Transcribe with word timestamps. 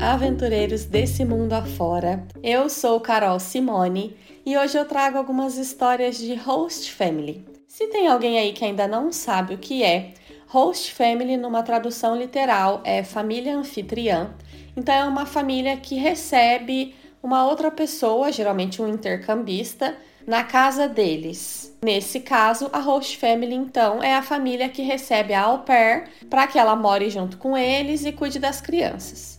aventureiros 0.00 0.86
desse 0.86 1.24
mundo 1.24 1.52
afora. 1.52 2.26
Eu 2.42 2.70
sou 2.70 2.98
Carol 3.00 3.38
Simone 3.38 4.16
e 4.46 4.56
hoje 4.56 4.78
eu 4.78 4.86
trago 4.86 5.18
algumas 5.18 5.58
histórias 5.58 6.16
de 6.16 6.34
Host 6.34 6.90
Family. 6.92 7.44
Se 7.66 7.86
tem 7.88 8.08
alguém 8.08 8.38
aí 8.38 8.54
que 8.54 8.64
ainda 8.64 8.88
não 8.88 9.12
sabe 9.12 9.54
o 9.54 9.58
que 9.58 9.82
é, 9.82 10.14
Host 10.46 10.94
Family, 10.94 11.36
numa 11.36 11.62
tradução 11.62 12.16
literal, 12.16 12.80
é 12.82 13.04
família 13.04 13.56
anfitriã. 13.56 14.30
Então, 14.74 14.94
é 14.94 15.04
uma 15.04 15.26
família 15.26 15.76
que 15.76 15.96
recebe 15.96 16.94
uma 17.22 17.46
outra 17.46 17.70
pessoa, 17.70 18.32
geralmente 18.32 18.80
um 18.80 18.88
intercambista, 18.88 19.94
na 20.26 20.44
casa 20.44 20.88
deles. 20.88 21.76
Nesse 21.82 22.20
caso, 22.20 22.70
a 22.72 22.78
host 22.78 23.16
family 23.16 23.54
então 23.54 24.02
é 24.02 24.14
a 24.14 24.22
família 24.22 24.68
que 24.68 24.82
recebe 24.82 25.32
a 25.32 25.42
au 25.42 25.60
pair 25.60 26.08
para 26.28 26.46
que 26.46 26.58
ela 26.58 26.74
more 26.74 27.08
junto 27.08 27.38
com 27.38 27.56
eles 27.56 28.04
e 28.04 28.12
cuide 28.12 28.38
das 28.38 28.60
crianças. 28.60 29.37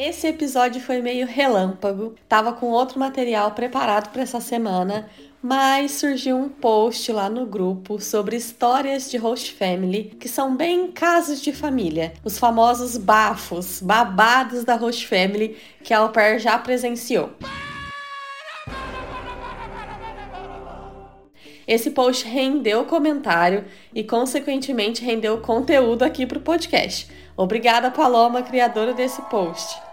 Esse 0.00 0.28
episódio 0.28 0.80
foi 0.80 1.02
meio 1.02 1.26
relâmpago, 1.26 2.14
tava 2.28 2.52
com 2.52 2.66
outro 2.66 3.00
material 3.00 3.50
preparado 3.50 4.12
para 4.12 4.22
essa 4.22 4.40
semana, 4.40 5.10
mas 5.42 5.90
surgiu 5.90 6.36
um 6.36 6.48
post 6.48 7.10
lá 7.10 7.28
no 7.28 7.44
grupo 7.44 8.00
sobre 8.00 8.36
histórias 8.36 9.10
de 9.10 9.16
host 9.16 9.54
family 9.54 10.16
que 10.20 10.28
são 10.28 10.54
bem 10.54 10.92
casos 10.92 11.42
de 11.42 11.52
família, 11.52 12.12
os 12.22 12.38
famosos 12.38 12.96
bafos, 12.96 13.82
babados 13.82 14.62
da 14.62 14.76
host 14.76 15.04
family 15.04 15.56
que 15.82 15.92
a 15.92 15.98
au 15.98 16.10
pair 16.10 16.38
já 16.38 16.56
presenciou. 16.56 17.30
Esse 21.66 21.90
post 21.90 22.24
rendeu 22.24 22.84
comentário 22.84 23.64
e, 23.92 24.04
consequentemente, 24.04 25.04
rendeu 25.04 25.38
conteúdo 25.38 26.04
aqui 26.04 26.24
para 26.24 26.38
o 26.38 26.40
podcast. 26.40 27.10
Obrigada, 27.36 27.90
Paloma, 27.90 28.42
criadora 28.42 28.94
desse 28.94 29.20
post. 29.22 29.87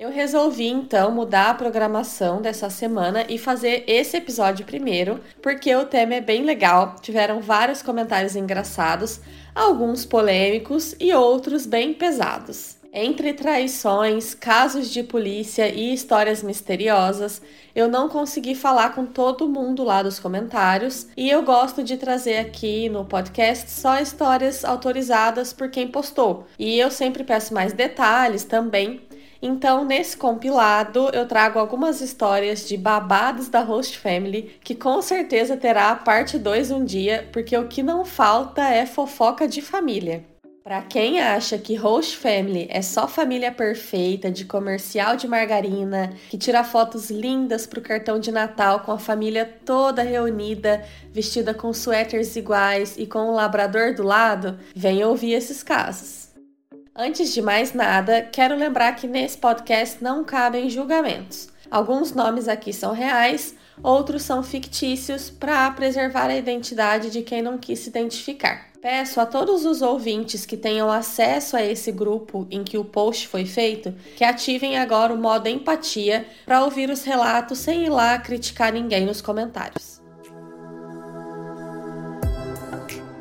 Eu 0.00 0.10
resolvi 0.10 0.66
então 0.66 1.10
mudar 1.10 1.50
a 1.50 1.54
programação 1.54 2.40
dessa 2.40 2.70
semana 2.70 3.26
e 3.28 3.36
fazer 3.36 3.84
esse 3.86 4.16
episódio 4.16 4.64
primeiro, 4.64 5.20
porque 5.42 5.76
o 5.76 5.84
tema 5.84 6.14
é 6.14 6.22
bem 6.22 6.42
legal. 6.42 6.96
Tiveram 7.02 7.42
vários 7.42 7.82
comentários 7.82 8.34
engraçados, 8.34 9.20
alguns 9.54 10.06
polêmicos 10.06 10.96
e 10.98 11.12
outros 11.12 11.66
bem 11.66 11.92
pesados. 11.92 12.78
Entre 12.94 13.34
traições, 13.34 14.32
casos 14.32 14.88
de 14.90 15.02
polícia 15.02 15.68
e 15.68 15.92
histórias 15.92 16.42
misteriosas, 16.42 17.42
eu 17.76 17.86
não 17.86 18.08
consegui 18.08 18.54
falar 18.54 18.94
com 18.94 19.04
todo 19.04 19.46
mundo 19.50 19.84
lá 19.84 20.02
dos 20.02 20.18
comentários 20.18 21.08
e 21.14 21.28
eu 21.28 21.42
gosto 21.42 21.84
de 21.84 21.98
trazer 21.98 22.38
aqui 22.38 22.88
no 22.88 23.04
podcast 23.04 23.70
só 23.70 24.00
histórias 24.00 24.64
autorizadas 24.64 25.52
por 25.52 25.68
quem 25.68 25.86
postou. 25.88 26.46
E 26.58 26.78
eu 26.78 26.90
sempre 26.90 27.22
peço 27.22 27.52
mais 27.52 27.74
detalhes 27.74 28.44
também 28.44 29.02
então, 29.42 29.84
nesse 29.84 30.16
compilado, 30.16 31.08
eu 31.12 31.26
trago 31.26 31.58
algumas 31.58 32.00
histórias 32.00 32.68
de 32.68 32.76
babados 32.76 33.48
da 33.48 33.60
Host 33.60 33.98
Family, 33.98 34.58
que 34.62 34.74
com 34.74 35.00
certeza 35.00 35.56
terá 35.56 35.90
a 35.90 35.96
parte 35.96 36.38
2 36.38 36.70
um 36.70 36.84
dia, 36.84 37.28
porque 37.32 37.56
o 37.56 37.66
que 37.66 37.82
não 37.82 38.04
falta 38.04 38.62
é 38.62 38.84
fofoca 38.84 39.48
de 39.48 39.62
família. 39.62 40.24
Para 40.62 40.82
quem 40.82 41.20
acha 41.20 41.56
que 41.56 41.74
Host 41.74 42.18
Family 42.18 42.68
é 42.70 42.82
só 42.82 43.08
família 43.08 43.50
perfeita 43.50 44.30
de 44.30 44.44
comercial 44.44 45.16
de 45.16 45.26
margarina, 45.26 46.12
que 46.28 46.36
tira 46.36 46.62
fotos 46.62 47.10
lindas 47.10 47.66
pro 47.66 47.80
cartão 47.80 48.20
de 48.20 48.30
Natal 48.30 48.80
com 48.80 48.92
a 48.92 48.98
família 48.98 49.46
toda 49.64 50.02
reunida, 50.02 50.84
vestida 51.12 51.54
com 51.54 51.72
suéteres 51.72 52.36
iguais 52.36 52.94
e 52.98 53.06
com 53.06 53.30
um 53.30 53.32
labrador 53.32 53.94
do 53.94 54.02
lado, 54.02 54.60
vem 54.76 55.02
ouvir 55.02 55.32
esses 55.32 55.62
casos. 55.62 56.29
Antes 56.94 57.32
de 57.32 57.40
mais 57.40 57.72
nada, 57.72 58.20
quero 58.20 58.56
lembrar 58.56 58.92
que 58.96 59.06
nesse 59.06 59.38
podcast 59.38 60.02
não 60.02 60.24
cabem 60.24 60.68
julgamentos. 60.68 61.48
Alguns 61.70 62.12
nomes 62.12 62.48
aqui 62.48 62.72
são 62.72 62.92
reais, 62.92 63.54
outros 63.80 64.22
são 64.22 64.42
fictícios 64.42 65.30
para 65.30 65.70
preservar 65.70 66.26
a 66.26 66.36
identidade 66.36 67.10
de 67.10 67.22
quem 67.22 67.42
não 67.42 67.56
quis 67.56 67.78
se 67.78 67.88
identificar. 67.88 68.70
Peço 68.82 69.20
a 69.20 69.26
todos 69.26 69.64
os 69.64 69.82
ouvintes 69.82 70.44
que 70.44 70.56
tenham 70.56 70.90
acesso 70.90 71.56
a 71.56 71.62
esse 71.62 71.92
grupo 71.92 72.46
em 72.50 72.64
que 72.64 72.78
o 72.78 72.84
post 72.84 73.28
foi 73.28 73.44
feito 73.44 73.94
que 74.16 74.24
ativem 74.24 74.76
agora 74.76 75.12
o 75.12 75.18
modo 75.18 75.48
empatia 75.48 76.26
para 76.44 76.64
ouvir 76.64 76.90
os 76.90 77.04
relatos 77.04 77.58
sem 77.58 77.84
ir 77.84 77.90
lá 77.90 78.18
criticar 78.18 78.72
ninguém 78.72 79.06
nos 79.06 79.20
comentários. 79.20 79.89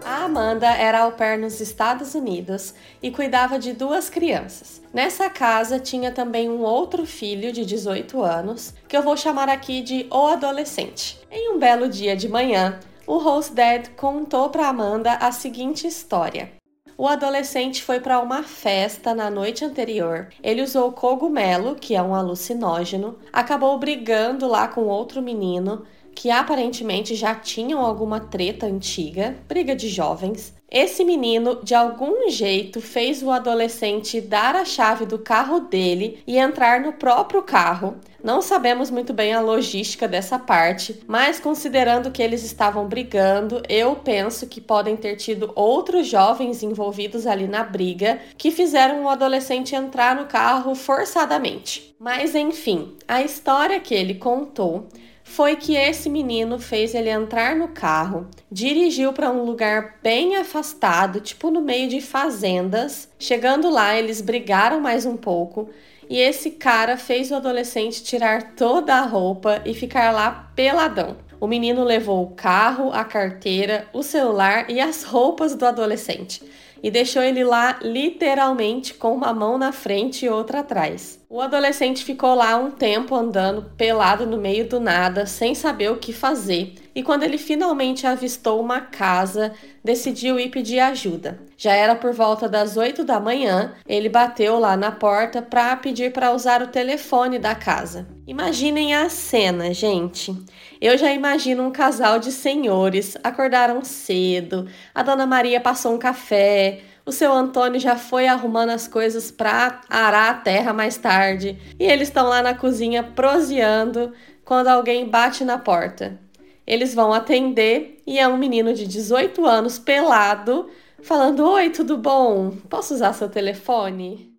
A 0.09 0.23
Amanda 0.23 0.65
era 0.65 1.01
au 1.01 1.11
pair 1.11 1.37
nos 1.37 1.61
Estados 1.61 2.15
Unidos 2.15 2.73
e 2.99 3.11
cuidava 3.11 3.59
de 3.59 3.73
duas 3.73 4.09
crianças. 4.09 4.81
Nessa 4.91 5.29
casa 5.29 5.79
tinha 5.79 6.11
também 6.11 6.49
um 6.49 6.63
outro 6.63 7.05
filho 7.05 7.53
de 7.53 7.63
18 7.63 8.19
anos, 8.23 8.73
que 8.87 8.97
eu 8.97 9.03
vou 9.03 9.15
chamar 9.15 9.49
aqui 9.49 9.83
de 9.83 10.07
o 10.09 10.25
adolescente. 10.25 11.19
Em 11.29 11.53
um 11.53 11.59
belo 11.59 11.87
dia 11.87 12.17
de 12.17 12.27
manhã, 12.27 12.79
o 13.05 13.19
host 13.19 13.53
dad 13.53 13.89
contou 13.95 14.49
para 14.49 14.67
Amanda 14.67 15.13
a 15.13 15.31
seguinte 15.31 15.85
história. 15.85 16.53
O 16.97 17.07
adolescente 17.07 17.83
foi 17.83 17.99
para 17.99 18.19
uma 18.19 18.41
festa 18.41 19.13
na 19.13 19.29
noite 19.29 19.63
anterior. 19.63 20.29
Ele 20.41 20.63
usou 20.63 20.91
cogumelo, 20.91 21.75
que 21.75 21.95
é 21.95 22.01
um 22.01 22.15
alucinógeno, 22.15 23.19
acabou 23.31 23.77
brigando 23.77 24.47
lá 24.47 24.67
com 24.67 24.87
outro 24.87 25.21
menino 25.21 25.85
que 26.19 26.29
aparentemente 26.29 27.15
já 27.15 27.33
tinham 27.33 27.79
alguma 27.79 28.19
treta 28.19 28.65
antiga, 28.65 29.37
briga 29.47 29.73
de 29.73 29.87
jovens. 29.87 30.53
Esse 30.69 31.05
menino, 31.05 31.63
de 31.63 31.73
algum 31.73 32.29
jeito, 32.29 32.81
fez 32.81 33.23
o 33.23 33.31
adolescente 33.31 34.19
dar 34.19 34.53
a 34.53 34.65
chave 34.65 35.05
do 35.05 35.17
carro 35.17 35.61
dele 35.61 36.21
e 36.27 36.37
entrar 36.37 36.81
no 36.81 36.91
próprio 36.91 37.41
carro. 37.41 37.95
Não 38.21 38.41
sabemos 38.41 38.91
muito 38.91 39.13
bem 39.13 39.33
a 39.33 39.39
logística 39.39 40.09
dessa 40.09 40.37
parte, 40.37 40.99
mas 41.07 41.39
considerando 41.39 42.11
que 42.11 42.21
eles 42.21 42.43
estavam 42.43 42.85
brigando, 42.85 43.63
eu 43.69 43.95
penso 43.95 44.45
que 44.45 44.59
podem 44.59 44.97
ter 44.97 45.15
tido 45.15 45.53
outros 45.55 46.05
jovens 46.05 46.61
envolvidos 46.61 47.25
ali 47.25 47.47
na 47.47 47.63
briga 47.63 48.19
que 48.37 48.51
fizeram 48.51 49.05
o 49.05 49.09
adolescente 49.09 49.73
entrar 49.73 50.17
no 50.17 50.25
carro 50.25 50.75
forçadamente. 50.75 51.95
Mas 51.97 52.35
enfim, 52.35 52.97
a 53.07 53.21
história 53.21 53.79
que 53.79 53.95
ele 53.95 54.15
contou 54.15 54.89
foi 55.29 55.55
que 55.55 55.75
esse 55.75 56.09
menino 56.09 56.57
fez 56.57 56.95
ele 56.95 57.07
entrar 57.07 57.55
no 57.55 57.67
carro, 57.67 58.27
dirigiu 58.51 59.13
para 59.13 59.29
um 59.29 59.43
lugar 59.43 59.99
bem 60.01 60.35
afastado, 60.35 61.21
tipo 61.21 61.51
no 61.51 61.61
meio 61.61 61.87
de 61.87 62.01
fazendas. 62.01 63.07
Chegando 63.19 63.69
lá, 63.69 63.95
eles 63.95 64.21
brigaram 64.21 64.81
mais 64.81 65.05
um 65.05 65.15
pouco 65.15 65.69
e 66.09 66.17
esse 66.17 66.49
cara 66.49 66.97
fez 66.97 67.29
o 67.29 67.35
adolescente 67.35 68.03
tirar 68.03 68.55
toda 68.55 68.95
a 68.95 69.05
roupa 69.05 69.61
e 69.65 69.75
ficar 69.75 70.11
lá 70.11 70.51
peladão. 70.55 71.17
O 71.39 71.45
menino 71.45 71.83
levou 71.83 72.23
o 72.23 72.31
carro, 72.31 72.91
a 72.91 73.05
carteira, 73.05 73.87
o 73.93 74.01
celular 74.01 74.69
e 74.69 74.81
as 74.81 75.03
roupas 75.03 75.53
do 75.53 75.63
adolescente 75.63 76.41
e 76.81 76.89
deixou 76.89 77.21
ele 77.21 77.43
lá 77.43 77.79
literalmente 77.81 78.93
com 78.93 79.13
uma 79.13 79.33
mão 79.33 79.57
na 79.57 79.71
frente 79.71 80.25
e 80.25 80.29
outra 80.29 80.61
atrás. 80.61 81.19
O 81.31 81.41
adolescente 81.41 82.03
ficou 82.03 82.33
lá 82.33 82.57
um 82.57 82.71
tempo 82.71 83.13
andando 83.13 83.61
pelado 83.77 84.25
no 84.25 84.35
meio 84.35 84.67
do 84.67 84.79
nada, 84.79 85.27
sem 85.27 85.53
saber 85.53 85.91
o 85.91 85.97
que 85.97 86.11
fazer, 86.11 86.73
e 86.95 87.03
quando 87.03 87.21
ele 87.21 87.37
finalmente 87.37 88.07
avistou 88.07 88.59
uma 88.59 88.81
casa, 88.81 89.53
decidiu 89.83 90.39
ir 90.39 90.49
pedir 90.49 90.79
ajuda. 90.79 91.39
Já 91.55 91.73
era 91.73 91.93
por 91.93 92.13
volta 92.13 92.49
das 92.49 92.77
8 92.77 93.03
da 93.03 93.19
manhã, 93.19 93.75
ele 93.87 94.09
bateu 94.09 94.57
lá 94.57 94.75
na 94.75 94.91
porta 94.91 95.39
para 95.39 95.75
pedir 95.75 96.11
para 96.11 96.33
usar 96.33 96.63
o 96.63 96.67
telefone 96.67 97.37
da 97.37 97.53
casa. 97.53 98.07
Imaginem 98.25 98.95
a 98.95 99.07
cena, 99.07 99.71
gente. 99.71 100.35
Eu 100.81 100.97
já 100.97 101.13
imagino 101.13 101.61
um 101.61 101.71
casal 101.71 102.17
de 102.17 102.31
senhores 102.31 103.15
acordaram 103.23 103.83
cedo, 103.83 104.67
a 104.95 105.03
dona 105.03 105.27
Maria 105.27 105.61
passou 105.61 105.93
um 105.93 105.99
café, 105.99 106.81
o 107.09 107.11
seu 107.11 107.33
Antônio 107.33 107.79
já 107.79 107.95
foi 107.95 108.27
arrumando 108.27 108.69
as 108.69 108.87
coisas 108.87 109.31
para 109.31 109.81
arar 109.89 110.29
a 110.29 110.33
terra 110.35 110.71
mais 110.71 110.95
tarde, 110.95 111.57
e 111.79 111.83
eles 111.83 112.07
estão 112.07 112.27
lá 112.27 112.43
na 112.43 112.53
cozinha 112.53 113.01
proseando 113.01 114.13
quando 114.45 114.67
alguém 114.67 115.09
bate 115.09 115.43
na 115.43 115.57
porta. 115.57 116.19
Eles 116.67 116.93
vão 116.93 117.11
atender 117.11 117.99
e 118.05 118.19
é 118.19 118.27
um 118.27 118.37
menino 118.37 118.75
de 118.75 118.85
18 118.85 119.43
anos 119.43 119.79
pelado 119.79 120.69
falando: 121.01 121.49
Oi, 121.49 121.71
tudo 121.71 121.97
bom? 121.97 122.51
Posso 122.69 122.93
usar 122.93 123.13
seu 123.13 123.27
telefone? 123.27 124.31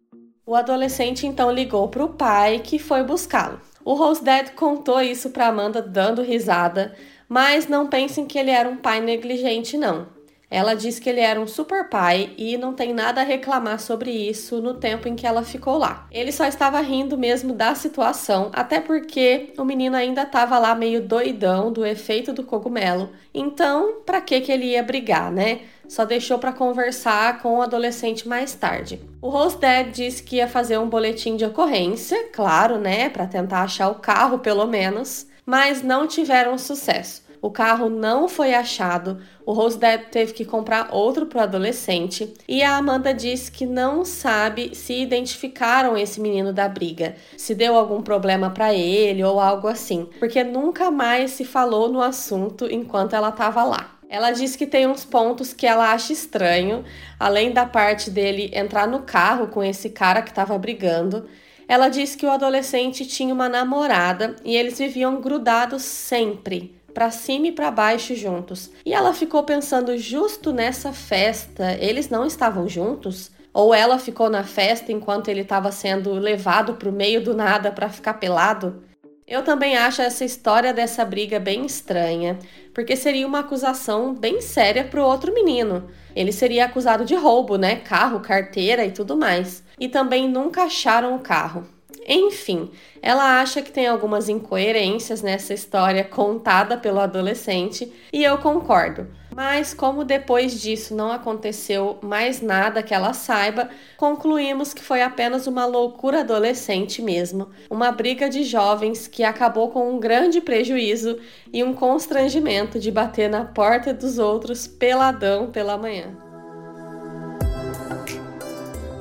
O 0.47 0.55
adolescente 0.55 1.27
então 1.27 1.51
ligou 1.51 1.89
para 1.89 2.05
o 2.05 2.11
pai 2.11 2.61
que 2.61 2.79
foi 2.79 3.03
buscá-lo. 3.03 3.61
O 3.85 3.95
Rose 3.95 4.23
Dad 4.23 4.51
contou 4.51 5.01
isso 5.01 5.31
para 5.31 5.49
Amanda 5.49 5.83
dando 5.83 6.23
risada, 6.23 6.95
mas 7.29 7.67
não 7.67 7.89
pensem 7.89 8.27
que 8.27 8.39
ele 8.39 8.51
era 8.53 8.69
um 8.69 8.77
pai 8.77 9.01
negligente, 9.01 9.77
não. 9.77 10.20
Ela 10.51 10.75
diz 10.75 10.99
que 10.99 11.09
ele 11.09 11.21
era 11.21 11.41
um 11.41 11.47
super 11.47 11.89
pai 11.89 12.33
e 12.37 12.59
não 12.59 12.75
tem 12.75 12.93
nada 12.93 13.21
a 13.21 13.25
reclamar 13.25 13.79
sobre 13.79 14.11
isso 14.11 14.61
no 14.61 14.75
tempo 14.75 15.07
em 15.07 15.15
que 15.15 15.27
ela 15.27 15.45
ficou 15.45 15.79
lá. 15.79 16.09
Ele 16.11 16.33
só 16.33 16.45
estava 16.45 16.81
rindo 16.81 17.17
mesmo 17.17 17.53
da 17.55 17.75
situação, 17.77 18.51
até 18.53 18.81
porque 18.81 19.53
o 19.57 19.65
menino 19.65 19.97
ainda 19.97 20.23
estava 20.23 20.59
lá 20.59 20.75
meio 20.75 21.01
doidão 21.01 21.73
do 21.73 21.87
efeito 21.87 22.33
do 22.33 22.43
cogumelo. 22.43 23.11
Então, 23.33 24.01
para 24.05 24.21
que 24.21 24.41
que 24.41 24.51
ele 24.51 24.67
ia 24.67 24.83
brigar, 24.83 25.31
né? 25.31 25.61
Só 25.89 26.05
deixou 26.05 26.39
para 26.39 26.53
conversar 26.53 27.41
com 27.41 27.59
o 27.59 27.63
adolescente 27.63 28.27
mais 28.27 28.55
tarde. 28.55 29.01
O 29.21 29.29
Rosted 29.29 29.91
disse 29.93 30.23
que 30.23 30.37
ia 30.37 30.49
fazer 30.49 30.79
um 30.79 30.89
boletim 30.89 31.37
de 31.37 31.45
ocorrência, 31.45 32.29
claro, 32.33 32.79
né, 32.79 33.09
para 33.09 33.27
tentar 33.27 33.63
achar 33.63 33.89
o 33.89 33.97
carro 33.97 34.39
pelo 34.39 34.67
menos, 34.67 35.27
mas 35.45 35.83
não 35.83 36.07
tiveram 36.07 36.57
sucesso. 36.57 37.30
O 37.43 37.51
carro 37.51 37.89
não 37.89 38.29
foi 38.29 38.53
achado, 38.53 39.19
o 39.47 39.53
Rosted 39.53 40.11
teve 40.11 40.35
que 40.35 40.45
comprar 40.45 40.89
outro 40.93 41.25
para 41.25 41.39
o 41.39 41.43
adolescente. 41.43 42.35
E 42.47 42.63
a 42.63 42.77
Amanda 42.77 43.15
disse 43.15 43.51
que 43.51 43.65
não 43.65 44.05
sabe 44.05 44.75
se 44.75 45.01
identificaram 45.01 45.97
esse 45.97 46.21
menino 46.21 46.53
da 46.53 46.69
briga, 46.69 47.17
se 47.39 47.55
deu 47.55 47.77
algum 47.77 48.03
problema 48.03 48.51
para 48.51 48.75
ele 48.75 49.25
ou 49.25 49.41
algo 49.41 49.69
assim, 49.69 50.07
porque 50.19 50.45
nunca 50.45 50.91
mais 50.91 51.31
se 51.31 51.45
falou 51.45 51.89
no 51.89 52.03
assunto 52.03 52.67
enquanto 52.71 53.17
ela 53.17 53.31
estava 53.31 53.65
lá. 53.65 53.97
Ela 54.11 54.33
diz 54.33 54.55
que 54.55 54.67
tem 54.67 54.87
uns 54.87 55.05
pontos 55.05 55.55
que 55.55 55.67
ela 55.67 55.93
acha 55.93 56.13
estranho, 56.13 56.85
além 57.19 57.53
da 57.53 57.65
parte 57.65 58.11
dele 58.11 58.51
entrar 58.53 58.87
no 58.87 59.03
carro 59.03 59.47
com 59.47 59.63
esse 59.63 59.89
cara 59.89 60.21
que 60.21 60.31
estava 60.31 60.59
brigando. 60.59 61.27
Ela 61.67 61.89
diz 61.89 62.17
que 62.17 62.27
o 62.27 62.31
adolescente 62.31 63.07
tinha 63.07 63.33
uma 63.33 63.49
namorada 63.49 64.35
e 64.45 64.57
eles 64.57 64.79
viviam 64.79 65.21
grudados 65.21 65.83
sempre 65.83 66.80
para 66.93 67.11
cima 67.11 67.49
e 67.49 67.53
para 67.53 67.71
baixo 67.71 68.15
juntos. 68.15 68.71
E 68.85 68.93
ela 68.93 69.13
ficou 69.13 69.43
pensando 69.43 69.97
justo 69.97 70.53
nessa 70.53 70.93
festa, 70.93 71.77
eles 71.81 72.09
não 72.09 72.27
estavam 72.27 72.69
juntos? 72.69 73.31
Ou 73.53 73.75
ela 73.75 73.99
ficou 73.99 74.31
na 74.31 74.45
festa 74.45 74.93
enquanto 74.93 75.29
ele 75.29 75.41
estava 75.41 75.73
sendo 75.73 76.13
levado 76.13 76.75
para 76.75 76.89
o 76.89 76.93
meio 76.93 77.23
do 77.23 77.35
nada 77.35 77.73
para 77.73 77.89
ficar 77.89 78.15
pelado? 78.15 78.83
Eu 79.27 79.45
também 79.45 79.77
acho 79.77 80.03
essa 80.03 80.25
história 80.25 80.73
dessa 80.73 81.05
briga 81.05 81.39
bem 81.39 81.65
estranha, 81.65 82.37
porque 82.75 82.97
seria 82.97 83.27
uma 83.27 83.41
acusação 83.41 84.13
bem 84.13 84.41
séria 84.41 84.83
para 84.83 85.01
o 85.01 85.07
outro 85.07 85.33
menino. 85.33 85.89
Ele 86.17 86.33
seria 86.33 86.65
acusado 86.65 87.05
de 87.05 87.15
roubo, 87.15 87.57
né? 87.57 87.77
Carro, 87.77 88.19
carteira 88.19 88.85
e 88.85 88.91
tudo 88.91 89.17
mais. 89.17 89.63
E 89.79 89.89
também 89.89 90.29
nunca 90.29 90.65
acharam 90.65 91.15
o 91.15 91.21
carro. 91.21 91.65
Enfim, 92.13 92.73
ela 93.01 93.41
acha 93.41 93.63
que 93.63 93.71
tem 93.71 93.87
algumas 93.87 94.29
incoerências 94.29 95.23
nessa 95.23 95.55
história 95.55 96.03
contada 96.03 96.77
pelo 96.77 96.99
adolescente 96.99 97.93
e 98.13 98.25
eu 98.25 98.37
concordo. 98.39 99.07
Mas, 99.33 99.73
como 99.73 100.05
depois 100.05 100.61
disso 100.61 100.93
não 100.93 101.13
aconteceu 101.13 102.01
mais 102.03 102.43
nada 102.43 102.83
que 102.83 102.93
ela 102.93 103.13
saiba, 103.13 103.71
concluímos 103.97 104.75
que 104.75 104.83
foi 104.83 105.03
apenas 105.03 105.47
uma 105.47 105.65
loucura 105.67 106.23
adolescente 106.23 107.01
mesmo, 107.01 107.49
uma 107.71 107.93
briga 107.93 108.29
de 108.29 108.43
jovens 108.43 109.07
que 109.07 109.23
acabou 109.23 109.71
com 109.71 109.89
um 109.89 110.01
grande 110.01 110.41
prejuízo 110.41 111.17
e 111.53 111.63
um 111.63 111.73
constrangimento 111.73 112.81
de 112.81 112.91
bater 112.91 113.31
na 113.31 113.45
porta 113.45 113.95
dos 113.95 114.19
outros 114.19 114.67
peladão 114.67 115.53
pela 115.53 115.79
manhã. 115.79 116.30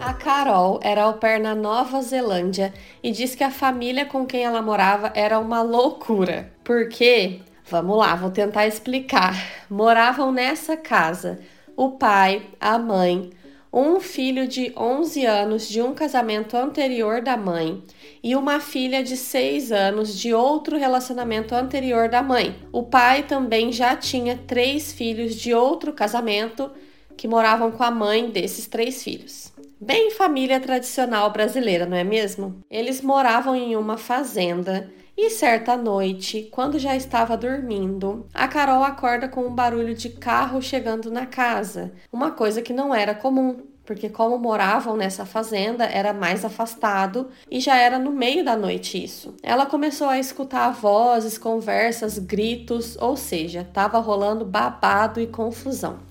A 0.02 0.14
Carol 0.14 0.80
era 0.82 1.04
au 1.04 1.16
pair 1.16 1.40
na 1.40 1.54
Nova 1.54 2.02
Zelândia 2.02 2.74
e 3.04 3.12
diz 3.12 3.36
que 3.36 3.44
a 3.44 3.52
família 3.52 4.06
com 4.06 4.26
quem 4.26 4.44
ela 4.44 4.62
morava 4.62 5.12
era 5.14 5.38
uma 5.40 5.62
loucura. 5.62 6.52
Porque, 6.64 7.42
vamos 7.66 7.98
lá, 7.98 8.16
vou 8.16 8.32
tentar 8.32 8.66
explicar. 8.66 9.36
Moravam 9.70 10.32
nessa 10.32 10.78
casa 10.78 11.40
o 11.76 11.92
pai, 11.92 12.44
a 12.60 12.78
mãe, 12.80 13.30
um 13.72 14.00
filho 14.00 14.48
de 14.48 14.74
11 14.76 15.26
anos 15.26 15.68
de 15.68 15.82
um 15.82 15.94
casamento 15.94 16.56
anterior 16.56 17.22
da 17.22 17.38
mãe 17.38 17.84
e 18.24 18.36
uma 18.36 18.60
filha 18.60 19.04
de 19.04 19.16
6 19.16 19.72
anos 19.72 20.18
de 20.18 20.34
outro 20.34 20.78
relacionamento 20.78 21.54
anterior 21.54 22.10
da 22.10 22.24
mãe. 22.24 22.56
O 22.72 22.84
pai 22.84 23.24
também 23.24 23.72
já 23.72 23.96
tinha 23.96 24.38
três 24.48 24.92
filhos 24.92 25.36
de 25.36 25.54
outro 25.54 25.94
casamento 25.94 26.72
que 27.16 27.28
moravam 27.28 27.70
com 27.70 27.84
a 27.84 27.92
mãe 27.92 28.32
desses 28.32 28.66
três 28.66 29.04
filhos. 29.04 29.52
Bem 29.82 30.12
família 30.12 30.60
tradicional 30.60 31.32
brasileira, 31.32 31.86
não 31.86 31.96
é 31.96 32.04
mesmo? 32.04 32.62
Eles 32.70 33.02
moravam 33.02 33.56
em 33.56 33.78
uma 33.78 33.96
fazenda 33.96 34.92
e 35.16 35.30
certa 35.30 35.78
noite, 35.78 36.50
quando 36.52 36.78
já 36.78 36.98
estava 36.98 37.38
dormindo, 37.38 38.28
a 38.34 38.46
Carol 38.46 38.84
acorda 38.84 39.30
com 39.30 39.48
um 39.48 39.56
barulho 39.56 39.96
de 39.96 40.10
carro 40.10 40.62
chegando 40.62 41.10
na 41.10 41.26
casa, 41.26 41.94
uma 42.12 42.32
coisa 42.32 42.62
que 42.62 42.74
não 42.74 42.94
era 42.94 43.16
comum, 43.16 43.62
porque 43.86 44.10
como 44.10 44.38
moravam 44.38 44.98
nessa 44.98 45.26
fazenda 45.26 45.86
era 45.86 46.12
mais 46.12 46.44
afastado 46.44 47.30
e 47.50 47.62
já 47.62 47.78
era 47.78 47.98
no 47.98 48.12
meio 48.12 48.44
da 48.44 48.58
noite 48.58 49.02
isso. 49.02 49.34
Ela 49.42 49.66
começou 49.66 50.10
a 50.10 50.20
escutar 50.20 50.72
vozes, 50.72 51.38
conversas, 51.38 52.20
gritos, 52.20 52.98
ou 53.00 53.16
seja, 53.16 53.62
estava 53.62 53.98
rolando 54.00 54.44
babado 54.44 55.22
e 55.22 55.28
confusão. 55.28 56.09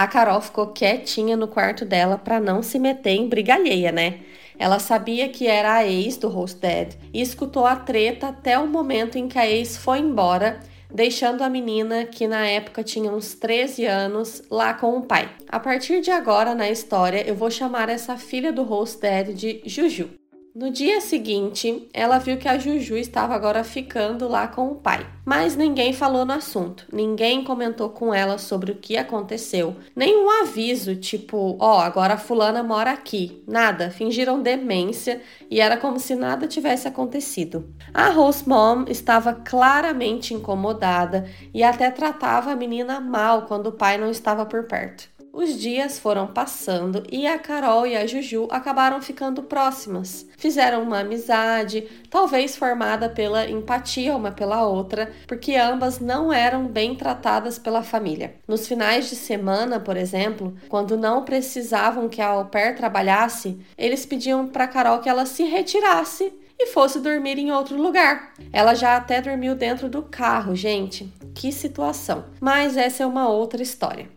A 0.00 0.06
Carol 0.06 0.40
ficou 0.40 0.68
quietinha 0.68 1.36
no 1.36 1.46
quarto 1.46 1.84
dela 1.84 2.16
para 2.16 2.40
não 2.40 2.62
se 2.62 2.78
meter 2.78 3.10
em 3.10 3.28
briga 3.28 3.56
alheia, 3.56 3.92
né? 3.92 4.20
Ela 4.58 4.78
sabia 4.78 5.28
que 5.28 5.46
era 5.46 5.74
a 5.74 5.86
ex 5.86 6.16
do 6.16 6.34
Hosted 6.34 6.96
e 7.12 7.20
escutou 7.20 7.66
a 7.66 7.76
treta 7.76 8.28
até 8.28 8.58
o 8.58 8.66
momento 8.66 9.18
em 9.18 9.28
que 9.28 9.38
a 9.38 9.46
ex 9.46 9.76
foi 9.76 9.98
embora, 9.98 10.58
deixando 10.90 11.42
a 11.42 11.50
menina, 11.50 12.06
que 12.06 12.26
na 12.26 12.46
época 12.46 12.82
tinha 12.82 13.12
uns 13.12 13.34
13 13.34 13.84
anos, 13.84 14.42
lá 14.50 14.72
com 14.72 14.96
o 14.96 15.02
pai. 15.02 15.28
A 15.46 15.60
partir 15.60 16.00
de 16.00 16.10
agora 16.10 16.54
na 16.54 16.70
história, 16.70 17.22
eu 17.28 17.34
vou 17.34 17.50
chamar 17.50 17.90
essa 17.90 18.16
filha 18.16 18.50
do 18.50 18.62
Hosted 18.62 19.34
de 19.34 19.60
Juju. 19.66 20.19
No 20.52 20.68
dia 20.68 21.00
seguinte, 21.00 21.88
ela 21.94 22.18
viu 22.18 22.36
que 22.36 22.48
a 22.48 22.58
Juju 22.58 22.96
estava 22.96 23.36
agora 23.36 23.62
ficando 23.62 24.26
lá 24.26 24.48
com 24.48 24.72
o 24.72 24.74
pai. 24.74 25.06
Mas 25.24 25.54
ninguém 25.54 25.92
falou 25.92 26.24
no 26.24 26.32
assunto, 26.32 26.86
ninguém 26.92 27.44
comentou 27.44 27.90
com 27.90 28.12
ela 28.12 28.36
sobre 28.36 28.72
o 28.72 28.74
que 28.74 28.96
aconteceu, 28.96 29.76
nenhum 29.94 30.28
aviso, 30.42 30.96
tipo, 30.96 31.56
ó, 31.60 31.76
oh, 31.76 31.80
agora 31.80 32.14
a 32.14 32.18
fulana 32.18 32.64
mora 32.64 32.90
aqui. 32.90 33.44
Nada, 33.46 33.90
fingiram 33.90 34.42
demência 34.42 35.22
e 35.48 35.60
era 35.60 35.76
como 35.76 36.00
se 36.00 36.16
nada 36.16 36.48
tivesse 36.48 36.88
acontecido. 36.88 37.72
A 37.94 38.08
Rose 38.08 38.48
Mom 38.48 38.86
estava 38.88 39.32
claramente 39.32 40.34
incomodada 40.34 41.28
e 41.54 41.62
até 41.62 41.92
tratava 41.92 42.50
a 42.50 42.56
menina 42.56 42.98
mal 42.98 43.42
quando 43.42 43.68
o 43.68 43.72
pai 43.72 43.98
não 43.98 44.10
estava 44.10 44.44
por 44.44 44.64
perto. 44.64 45.08
Os 45.32 45.56
dias 45.58 45.98
foram 45.98 46.26
passando 46.26 47.04
e 47.10 47.24
a 47.24 47.38
Carol 47.38 47.86
e 47.86 47.96
a 47.96 48.04
Juju 48.04 48.48
acabaram 48.50 49.00
ficando 49.00 49.44
próximas. 49.44 50.26
Fizeram 50.36 50.82
uma 50.82 51.00
amizade, 51.00 51.86
talvez 52.10 52.56
formada 52.56 53.08
pela 53.08 53.48
empatia 53.48 54.16
uma 54.16 54.32
pela 54.32 54.66
outra, 54.66 55.12
porque 55.28 55.54
ambas 55.54 56.00
não 56.00 56.32
eram 56.32 56.66
bem 56.66 56.96
tratadas 56.96 57.58
pela 57.58 57.82
família. 57.82 58.34
Nos 58.46 58.66
finais 58.66 59.08
de 59.08 59.14
semana, 59.14 59.78
por 59.78 59.96
exemplo, 59.96 60.54
quando 60.68 60.96
não 60.96 61.24
precisavam 61.24 62.08
que 62.08 62.20
a 62.20 62.28
au 62.28 62.46
pair 62.46 62.74
trabalhasse, 62.74 63.58
eles 63.78 64.04
pediam 64.04 64.48
para 64.48 64.66
Carol 64.66 64.98
que 64.98 65.08
ela 65.08 65.26
se 65.26 65.44
retirasse 65.44 66.32
e 66.58 66.66
fosse 66.66 67.00
dormir 67.00 67.38
em 67.38 67.52
outro 67.52 67.80
lugar. 67.80 68.34
Ela 68.52 68.74
já 68.74 68.96
até 68.96 69.22
dormiu 69.22 69.54
dentro 69.54 69.88
do 69.88 70.02
carro, 70.02 70.54
gente. 70.54 71.10
Que 71.34 71.50
situação. 71.50 72.24
Mas 72.40 72.76
essa 72.76 73.04
é 73.04 73.06
uma 73.06 73.28
outra 73.28 73.62
história. 73.62 74.08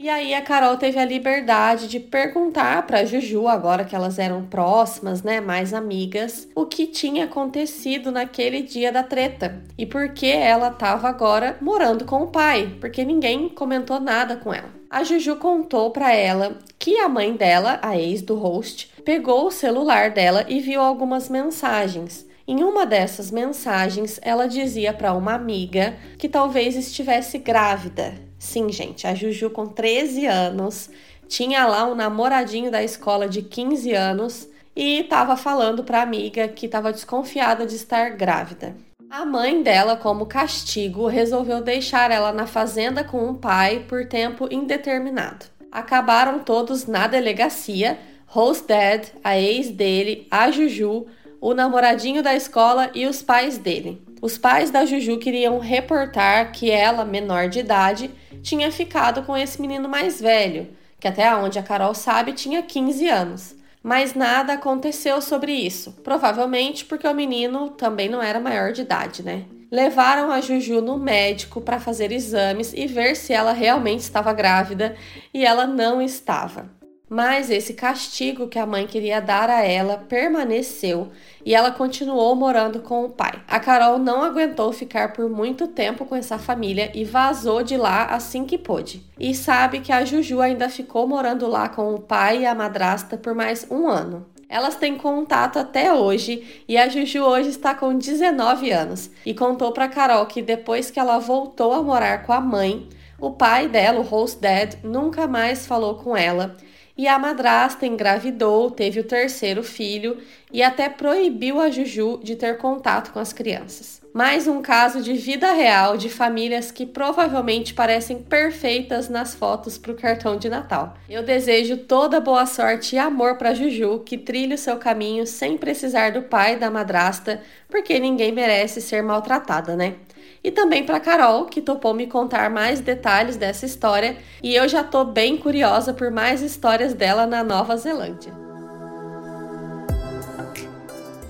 E 0.00 0.08
aí 0.08 0.32
a 0.32 0.40
Carol 0.40 0.76
teve 0.76 0.96
a 0.96 1.04
liberdade 1.04 1.88
de 1.88 1.98
perguntar 1.98 2.86
para 2.86 3.04
Juju, 3.04 3.48
agora 3.48 3.84
que 3.84 3.96
elas 3.96 4.16
eram 4.16 4.44
próximas, 4.44 5.24
né, 5.24 5.40
mais 5.40 5.74
amigas, 5.74 6.46
o 6.54 6.66
que 6.66 6.86
tinha 6.86 7.24
acontecido 7.24 8.12
naquele 8.12 8.62
dia 8.62 8.92
da 8.92 9.02
treta 9.02 9.60
e 9.76 9.84
por 9.84 10.10
que 10.10 10.30
ela 10.30 10.68
estava 10.68 11.08
agora 11.08 11.58
morando 11.60 12.04
com 12.04 12.22
o 12.22 12.28
pai, 12.28 12.76
porque 12.80 13.04
ninguém 13.04 13.48
comentou 13.48 13.98
nada 13.98 14.36
com 14.36 14.54
ela. 14.54 14.70
A 14.88 15.02
Juju 15.02 15.34
contou 15.34 15.90
para 15.90 16.14
ela 16.14 16.60
que 16.78 16.96
a 17.00 17.08
mãe 17.08 17.34
dela, 17.34 17.80
a 17.82 17.98
ex 17.98 18.22
do 18.22 18.36
host, 18.36 18.92
pegou 19.04 19.48
o 19.48 19.50
celular 19.50 20.12
dela 20.12 20.46
e 20.48 20.60
viu 20.60 20.80
algumas 20.80 21.28
mensagens. 21.28 22.24
Em 22.46 22.62
uma 22.62 22.86
dessas 22.86 23.32
mensagens, 23.32 24.20
ela 24.22 24.46
dizia 24.46 24.92
para 24.92 25.12
uma 25.12 25.34
amiga 25.34 25.96
que 26.16 26.28
talvez 26.28 26.76
estivesse 26.76 27.36
grávida 27.38 28.27
Sim, 28.38 28.70
gente, 28.70 29.06
a 29.06 29.14
Juju 29.14 29.50
com 29.50 29.66
13 29.66 30.26
anos 30.26 30.88
tinha 31.26 31.66
lá 31.66 31.84
um 31.84 31.94
namoradinho 31.94 32.70
da 32.70 32.82
escola 32.82 33.28
de 33.28 33.42
15 33.42 33.92
anos 33.92 34.48
e 34.74 35.00
estava 35.00 35.36
falando 35.36 35.82
para 35.82 35.98
a 35.98 36.02
amiga 36.02 36.46
que 36.48 36.66
estava 36.66 36.92
desconfiada 36.92 37.66
de 37.66 37.74
estar 37.74 38.10
grávida. 38.10 38.76
A 39.10 39.24
mãe 39.24 39.62
dela, 39.62 39.96
como 39.96 40.26
castigo, 40.26 41.06
resolveu 41.06 41.62
deixar 41.62 42.10
ela 42.10 42.32
na 42.32 42.46
fazenda 42.46 43.02
com 43.02 43.28
o 43.28 43.34
pai 43.34 43.84
por 43.88 44.06
tempo 44.06 44.46
indeterminado. 44.50 45.46
Acabaram 45.72 46.38
todos 46.38 46.86
na 46.86 47.06
delegacia, 47.06 47.98
Rose 48.26 48.66
Dad, 48.66 49.06
a 49.24 49.38
ex 49.38 49.70
dele, 49.70 50.26
a 50.30 50.50
Juju, 50.50 51.06
o 51.40 51.54
namoradinho 51.54 52.22
da 52.22 52.34
escola 52.34 52.90
e 52.94 53.06
os 53.06 53.22
pais 53.22 53.58
dele. 53.58 54.02
Os 54.20 54.36
pais 54.36 54.70
da 54.70 54.84
Juju 54.84 55.18
queriam 55.18 55.58
reportar 55.58 56.52
que 56.52 56.70
ela, 56.70 57.04
menor 57.04 57.48
de 57.48 57.60
idade, 57.60 58.10
tinha 58.42 58.70
ficado 58.70 59.22
com 59.22 59.36
esse 59.36 59.60
menino 59.60 59.88
mais 59.88 60.20
velho, 60.20 60.68
que 61.00 61.08
até 61.08 61.34
onde 61.34 61.58
a 61.58 61.62
Carol 61.62 61.94
sabe 61.94 62.32
tinha 62.32 62.62
15 62.62 63.08
anos. 63.08 63.56
Mas 63.82 64.14
nada 64.14 64.54
aconteceu 64.54 65.20
sobre 65.22 65.52
isso, 65.52 65.92
provavelmente 66.02 66.84
porque 66.84 67.06
o 67.06 67.14
menino 67.14 67.70
também 67.70 68.08
não 68.08 68.20
era 68.20 68.40
maior 68.40 68.72
de 68.72 68.82
idade, 68.82 69.22
né? 69.22 69.44
Levaram 69.70 70.30
a 70.32 70.40
Juju 70.40 70.80
no 70.80 70.98
médico 70.98 71.60
para 71.60 71.78
fazer 71.78 72.10
exames 72.10 72.72
e 72.72 72.86
ver 72.86 73.14
se 73.14 73.32
ela 73.32 73.52
realmente 73.52 74.00
estava 74.00 74.32
grávida 74.32 74.96
e 75.32 75.44
ela 75.44 75.66
não 75.66 76.00
estava. 76.00 76.77
Mas 77.08 77.48
esse 77.48 77.72
castigo 77.72 78.48
que 78.48 78.58
a 78.58 78.66
mãe 78.66 78.86
queria 78.86 79.20
dar 79.20 79.48
a 79.48 79.64
ela 79.64 79.96
permaneceu 79.96 81.08
e 81.44 81.54
ela 81.54 81.70
continuou 81.70 82.34
morando 82.34 82.80
com 82.80 83.06
o 83.06 83.08
pai. 83.08 83.40
A 83.48 83.58
Carol 83.58 83.98
não 83.98 84.22
aguentou 84.22 84.72
ficar 84.72 85.14
por 85.14 85.28
muito 85.30 85.66
tempo 85.68 86.04
com 86.04 86.14
essa 86.14 86.38
família 86.38 86.90
e 86.94 87.04
vazou 87.04 87.62
de 87.62 87.78
lá 87.78 88.04
assim 88.06 88.44
que 88.44 88.58
pôde. 88.58 89.02
E 89.18 89.34
sabe 89.34 89.80
que 89.80 89.90
a 89.90 90.04
Juju 90.04 90.40
ainda 90.42 90.68
ficou 90.68 91.08
morando 91.08 91.46
lá 91.46 91.70
com 91.70 91.94
o 91.94 91.98
pai 91.98 92.40
e 92.40 92.46
a 92.46 92.54
madrasta 92.54 93.16
por 93.16 93.34
mais 93.34 93.66
um 93.70 93.88
ano. 93.88 94.26
Elas 94.46 94.76
têm 94.76 94.96
contato 94.96 95.58
até 95.58 95.92
hoje 95.92 96.62
e 96.68 96.76
a 96.76 96.88
Juju 96.88 97.22
hoje 97.22 97.48
está 97.50 97.74
com 97.74 97.96
19 97.96 98.70
anos 98.70 99.10
e 99.24 99.32
contou 99.32 99.72
para 99.72 99.88
Carol 99.88 100.26
que 100.26 100.42
depois 100.42 100.90
que 100.90 101.00
ela 101.00 101.18
voltou 101.18 101.72
a 101.72 101.82
morar 101.82 102.24
com 102.24 102.32
a 102.32 102.40
mãe, 102.40 102.86
o 103.18 103.30
pai 103.30 103.68
dela, 103.68 104.00
o 104.00 104.02
host 104.02 104.40
dad, 104.40 104.74
nunca 104.82 105.26
mais 105.26 105.66
falou 105.66 105.96
com 105.96 106.16
ela 106.16 106.56
e 106.98 107.06
a 107.06 107.16
madrasta 107.16 107.86
engravidou, 107.86 108.72
teve 108.72 108.98
o 108.98 109.04
terceiro 109.04 109.62
filho 109.62 110.18
e 110.52 110.64
até 110.64 110.88
proibiu 110.88 111.60
a 111.60 111.70
Juju 111.70 112.18
de 112.24 112.34
ter 112.34 112.58
contato 112.58 113.12
com 113.12 113.20
as 113.20 113.32
crianças. 113.32 114.02
Mais 114.12 114.48
um 114.48 114.60
caso 114.60 115.00
de 115.00 115.12
vida 115.12 115.52
real 115.52 115.96
de 115.96 116.08
famílias 116.08 116.72
que 116.72 116.84
provavelmente 116.84 117.72
parecem 117.72 118.20
perfeitas 118.20 119.08
nas 119.08 119.32
fotos 119.32 119.78
para 119.78 119.92
o 119.92 119.94
cartão 119.94 120.36
de 120.36 120.48
Natal. 120.48 120.96
Eu 121.08 121.22
desejo 121.22 121.76
toda 121.76 122.18
boa 122.18 122.46
sorte 122.46 122.96
e 122.96 122.98
amor 122.98 123.36
para 123.36 123.54
Juju, 123.54 124.00
que 124.04 124.18
trilhe 124.18 124.54
o 124.54 124.58
seu 124.58 124.76
caminho 124.76 125.24
sem 125.24 125.56
precisar 125.56 126.10
do 126.10 126.22
pai 126.22 126.56
da 126.56 126.68
madrasta, 126.68 127.40
porque 127.68 128.00
ninguém 128.00 128.32
merece 128.32 128.80
ser 128.80 129.04
maltratada, 129.04 129.76
né? 129.76 129.94
E 130.42 130.50
também 130.50 130.84
para 130.84 131.00
Carol, 131.00 131.46
que 131.46 131.60
topou 131.60 131.94
me 131.94 132.06
contar 132.06 132.50
mais 132.50 132.80
detalhes 132.80 133.36
dessa 133.36 133.66
história, 133.66 134.16
e 134.42 134.54
eu 134.54 134.68
já 134.68 134.84
tô 134.84 135.04
bem 135.04 135.36
curiosa 135.36 135.92
por 135.92 136.10
mais 136.10 136.42
histórias 136.42 136.94
dela 136.94 137.26
na 137.26 137.42
Nova 137.42 137.76
Zelândia. 137.76 138.32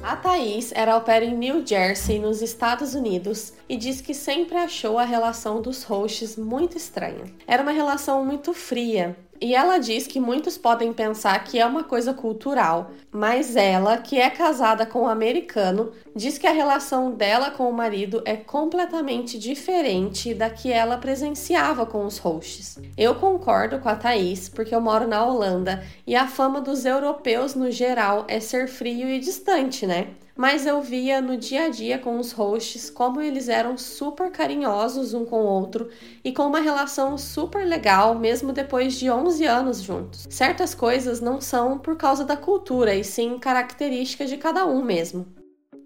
A 0.09 0.17
Thaís 0.17 0.73
era 0.75 0.99
pair 1.01 1.25
em 1.25 1.37
New 1.37 1.67
Jersey, 1.67 2.19
nos 2.19 2.41
Estados 2.41 2.95
Unidos, 2.95 3.53
e 3.69 3.77
diz 3.77 4.01
que 4.01 4.15
sempre 4.15 4.57
achou 4.57 4.99
a 4.99 5.05
relação 5.05 5.61
dos 5.61 5.83
hosts 5.83 6.35
muito 6.35 6.79
estranha. 6.79 7.25
Era 7.47 7.63
uma 7.63 7.73
relação 7.73 8.25
muito 8.25 8.55
fria, 8.55 9.15
e 9.41 9.55
ela 9.55 9.79
diz 9.79 10.07
que 10.07 10.21
muitos 10.21 10.59
podem 10.59 10.93
pensar 10.93 11.43
que 11.45 11.59
é 11.59 11.67
uma 11.67 11.85
coisa 11.85 12.13
cultural, 12.13 12.91
mas 13.11 13.57
ela, 13.57 13.97
que 13.99 14.19
é 14.19 14.29
casada 14.31 14.85
com 14.85 15.03
um 15.03 15.09
americano, 15.09 15.93
diz 16.15 16.39
que 16.39 16.47
a 16.47 16.53
relação 16.53 17.13
dela 17.13 17.51
com 17.51 17.69
o 17.69 17.73
marido 17.73 18.23
é 18.25 18.37
completamente 18.37 19.39
diferente 19.39 20.35
da 20.35 20.51
que 20.51 20.73
ela 20.73 20.97
presenciava 20.97 21.87
com 21.87 22.05
os 22.05 22.19
hosts. 22.19 22.79
Eu 22.97 23.15
concordo 23.15 23.79
com 23.79 23.89
a 23.89 23.97
Thaís, 23.97 24.49
porque 24.49 24.75
eu 24.75 24.81
moro 24.81 25.07
na 25.07 25.25
Holanda 25.25 25.85
e 26.07 26.17
a 26.17 26.27
fama 26.27 26.61
dos 26.61 26.85
europeus 26.85 27.55
no 27.55 27.71
geral 27.71 28.25
é 28.29 28.41
ser 28.41 28.69
frio 28.69 29.09
e 29.09 29.19
distante, 29.19 29.87
né? 29.87 30.09
Mas 30.39 30.67
eu 30.67 30.81
via 30.81 31.21
no 31.21 31.37
dia 31.37 31.65
a 31.65 31.69
dia 31.69 31.99
com 31.99 32.17
os 32.17 32.31
hosts 32.31 32.89
como 32.89 33.21
eles 33.21 33.49
eram 33.49 33.77
super 33.77 34.31
carinhosos 34.31 35.13
um 35.13 35.25
com 35.25 35.41
o 35.41 35.47
outro 35.47 35.91
e 36.23 36.33
com 36.33 36.45
uma 36.45 36.61
relação 36.61 37.19
super 37.19 37.67
legal, 37.67 38.15
mesmo 38.15 38.53
depois 38.53 38.95
de 38.95 39.11
11 39.11 39.45
anos 39.45 39.83
juntos. 39.83 40.29
Certas 40.31 40.77
coisas 40.77 41.21
não 41.21 41.41
são 41.41 41.77
por 41.77 41.97
causa 41.97 42.25
da 42.25 42.37
cultura, 42.37 42.95
e 42.95 43.03
sim 43.03 43.37
características 43.37 44.31
de 44.31 44.37
cada 44.37 44.65
um 44.65 44.81
mesmo. 44.81 45.27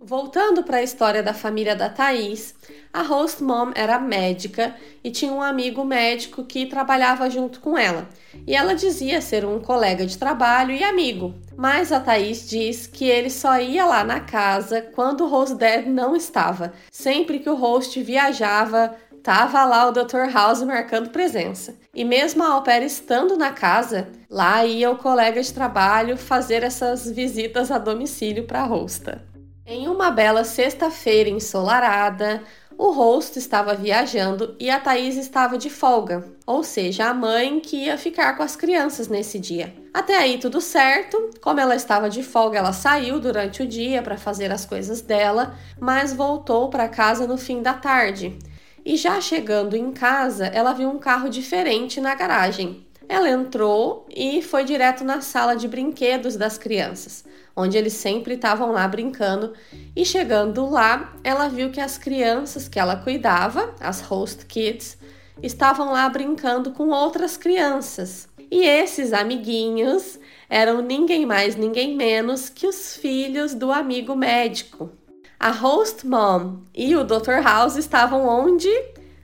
Voltando 0.05 0.65
para 0.65 0.79
a 0.79 0.83
história 0.83 1.23
da 1.23 1.33
família 1.33 1.77
da 1.77 1.89
Thaís, 1.89 2.57
a 2.93 3.03
host 3.03 3.41
mom 3.41 3.71
era 3.73 4.01
médica 4.01 4.75
e 5.03 5.13
tinha 5.13 5.33
um 5.33 5.41
amigo 5.41 5.85
médico 5.85 6.43
que 6.43 6.67
trabalhava 6.67 7.31
junto 7.31 7.61
com 7.61 7.79
ela. 7.79 8.09
E 8.45 8.53
ela 8.53 8.75
dizia 8.75 9.21
ser 9.21 9.45
um 9.45 9.61
colega 9.61 10.05
de 10.05 10.19
trabalho 10.19 10.73
e 10.73 10.83
amigo. 10.83 11.33
Mas 11.57 11.93
a 11.93 12.01
Thaís 12.01 12.51
diz 12.51 12.89
que 12.89 13.05
ele 13.05 13.31
só 13.31 13.61
ia 13.61 13.87
lá 13.87 14.03
na 14.03 14.19
casa 14.19 14.83
quando 14.93 15.21
o 15.21 15.29
host 15.29 15.55
dad 15.55 15.87
não 15.87 16.17
estava. 16.17 16.73
Sempre 16.91 17.39
que 17.39 17.49
o 17.49 17.55
host 17.55 18.03
viajava, 18.03 18.97
tava 19.23 19.65
lá 19.65 19.87
o 19.87 19.93
Dr. 19.93 20.33
House 20.35 20.65
marcando 20.65 21.11
presença. 21.11 21.77
E 21.95 22.05
mesmo 22.05 22.43
a 22.43 22.61
pair 22.61 22.83
estando 22.83 23.37
na 23.37 23.53
casa, 23.53 24.09
lá 24.29 24.67
ia 24.67 24.91
o 24.91 24.97
colega 24.97 25.41
de 25.41 25.55
trabalho 25.55 26.17
fazer 26.17 26.65
essas 26.65 27.09
visitas 27.09 27.71
a 27.71 27.79
domicílio 27.79 28.49
para 28.49 28.63
a 28.63 28.67
hosta. 28.67 29.31
Em 29.65 29.87
uma 29.87 30.11
bela 30.11 30.43
sexta-feira 30.43 31.31
ensolarada, 31.31 32.43
o 32.77 32.91
host 32.91 33.39
estava 33.39 33.75
viajando 33.75 34.57
e 34.59 34.69
a 34.69 34.81
Thaís 34.81 35.17
estava 35.17 35.57
de 35.57 35.71
folga, 35.71 36.25
ou 36.45 36.65
seja, 36.65 37.07
a 37.07 37.15
mãe 37.15 37.61
que 37.61 37.85
ia 37.85 37.97
ficar 37.97 38.37
com 38.37 38.43
as 38.43 38.57
crianças 38.57 39.07
nesse 39.07 39.39
dia. 39.39 39.73
Até 39.95 40.17
aí 40.17 40.37
tudo 40.37 40.61
certo, 40.61 41.31
como 41.41 41.61
ela 41.61 41.77
estava 41.77 42.11
de 42.11 42.25
folga, 42.25 42.59
ela 42.59 42.73
saiu 42.73 43.21
durante 43.21 43.63
o 43.63 43.67
dia 43.67 44.03
para 44.03 44.19
fazer 44.19 44.51
as 44.51 44.67
coisas 44.67 45.01
dela, 45.01 45.55
mas 45.79 46.13
voltou 46.13 46.69
para 46.69 46.89
casa 46.89 47.25
no 47.25 47.39
fim 47.39 47.63
da 47.63 47.75
tarde. 47.75 48.37
E 48.85 48.97
já 48.97 49.21
chegando 49.21 49.77
em 49.77 49.93
casa, 49.93 50.47
ela 50.47 50.73
viu 50.73 50.91
um 50.91 50.99
carro 50.99 51.29
diferente 51.29 52.01
na 52.01 52.17
garagem. 52.17 52.85
Ela 53.09 53.31
entrou 53.31 54.07
e 54.15 54.43
foi 54.43 54.65
direto 54.65 55.05
na 55.05 55.21
sala 55.21 55.55
de 55.55 55.69
brinquedos 55.69 56.37
das 56.37 56.57
crianças 56.57 57.25
onde 57.57 57.77
eles 57.77 57.93
sempre 57.93 58.35
estavam 58.35 58.73
lá 58.73 58.87
brincando. 58.89 59.53
E 59.95 60.05
chegando 60.05 60.69
lá, 60.69 61.15
ela 61.23 61.49
viu 61.49 61.71
que 61.71 61.81
as 61.81 61.99
crianças 61.99 62.69
que 62.69 62.79
ela 62.79 62.97
cuidava, 62.97 63.75
as 63.81 64.01
host 64.01 64.47
kids, 64.47 64.99
estavam 65.43 65.93
lá 65.93 66.09
brincando 66.09 66.73
com 66.73 66.89
outras 66.89 67.37
crianças. 67.37 68.29
E 68.51 68.67
esses 68.67 69.13
amiguinhos 69.13 70.19
eram 70.49 70.83
ninguém 70.83 71.25
mais, 71.25 71.57
ninguém 71.57 71.97
menos 71.97 72.49
que 72.49 72.67
os 72.67 72.97
filhos 72.97 73.55
do 73.55 73.73
amigo 73.73 74.15
médico. 74.15 74.91
A 75.39 75.51
host 75.51 76.07
mom 76.07 76.61
e 76.75 76.95
o 76.95 77.03
Dr. 77.03 77.43
House 77.43 77.77
estavam 77.77 78.27
onde? 78.27 78.71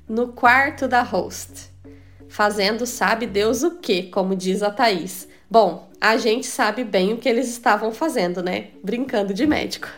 No 0.08 0.28
quarto 0.28 0.88
da 0.88 1.02
host. 1.02 1.68
Fazendo 2.28 2.87
sabe 2.87 3.26
Deus 3.26 3.62
o 3.62 3.76
que, 3.76 4.04
como 4.04 4.37
diz 4.37 4.62
a 4.62 4.70
Thaís. 4.70 5.26
Bom, 5.50 5.88
a 6.00 6.16
gente 6.16 6.47
sabe 6.47 6.85
bem 6.85 7.12
o 7.12 7.16
que 7.16 7.28
eles 7.28 7.49
estavam 7.49 7.90
fazendo, 7.90 8.42
né? 8.42 8.68
Brincando 8.82 9.32
de 9.32 9.47
médico. 9.47 9.88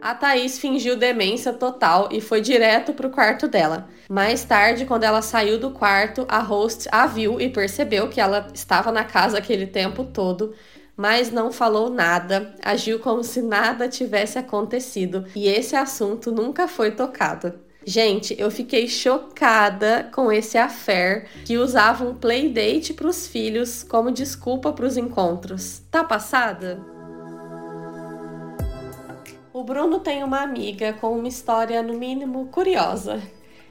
A 0.00 0.14
Thaís 0.14 0.58
fingiu 0.58 0.96
demência 0.96 1.52
total 1.52 2.08
e 2.12 2.20
foi 2.20 2.40
direto 2.40 2.92
pro 2.92 3.10
quarto 3.10 3.48
dela. 3.48 3.88
Mais 4.08 4.44
tarde, 4.44 4.84
quando 4.84 5.04
ela 5.04 5.22
saiu 5.22 5.58
do 5.58 5.70
quarto, 5.70 6.26
a 6.28 6.38
host 6.38 6.88
a 6.92 7.06
viu 7.06 7.40
e 7.40 7.48
percebeu 7.48 8.08
que 8.08 8.20
ela 8.20 8.48
estava 8.54 8.92
na 8.92 9.04
casa 9.04 9.38
aquele 9.38 9.66
tempo 9.66 10.04
todo, 10.04 10.54
mas 10.96 11.30
não 11.30 11.50
falou 11.50 11.90
nada, 11.90 12.54
agiu 12.62 12.98
como 12.98 13.24
se 13.24 13.42
nada 13.42 13.88
tivesse 13.88 14.38
acontecido 14.38 15.26
e 15.34 15.48
esse 15.48 15.74
assunto 15.74 16.30
nunca 16.30 16.68
foi 16.68 16.90
tocado. 16.90 17.65
Gente, 17.88 18.34
eu 18.36 18.50
fiquei 18.50 18.88
chocada 18.88 20.10
com 20.12 20.32
esse 20.32 20.58
affair 20.58 21.28
que 21.44 21.56
usava 21.56 22.04
um 22.04 22.16
playdate 22.16 22.92
para 22.92 23.06
os 23.06 23.28
filhos 23.28 23.84
como 23.84 24.10
desculpa 24.10 24.72
para 24.72 24.84
os 24.84 24.96
encontros. 24.96 25.82
Tá 25.88 26.02
passada? 26.02 26.80
O 29.52 29.62
Bruno 29.62 30.00
tem 30.00 30.24
uma 30.24 30.40
amiga 30.40 30.94
com 30.94 31.16
uma 31.16 31.28
história, 31.28 31.80
no 31.80 31.94
mínimo, 31.94 32.46
curiosa. 32.46 33.22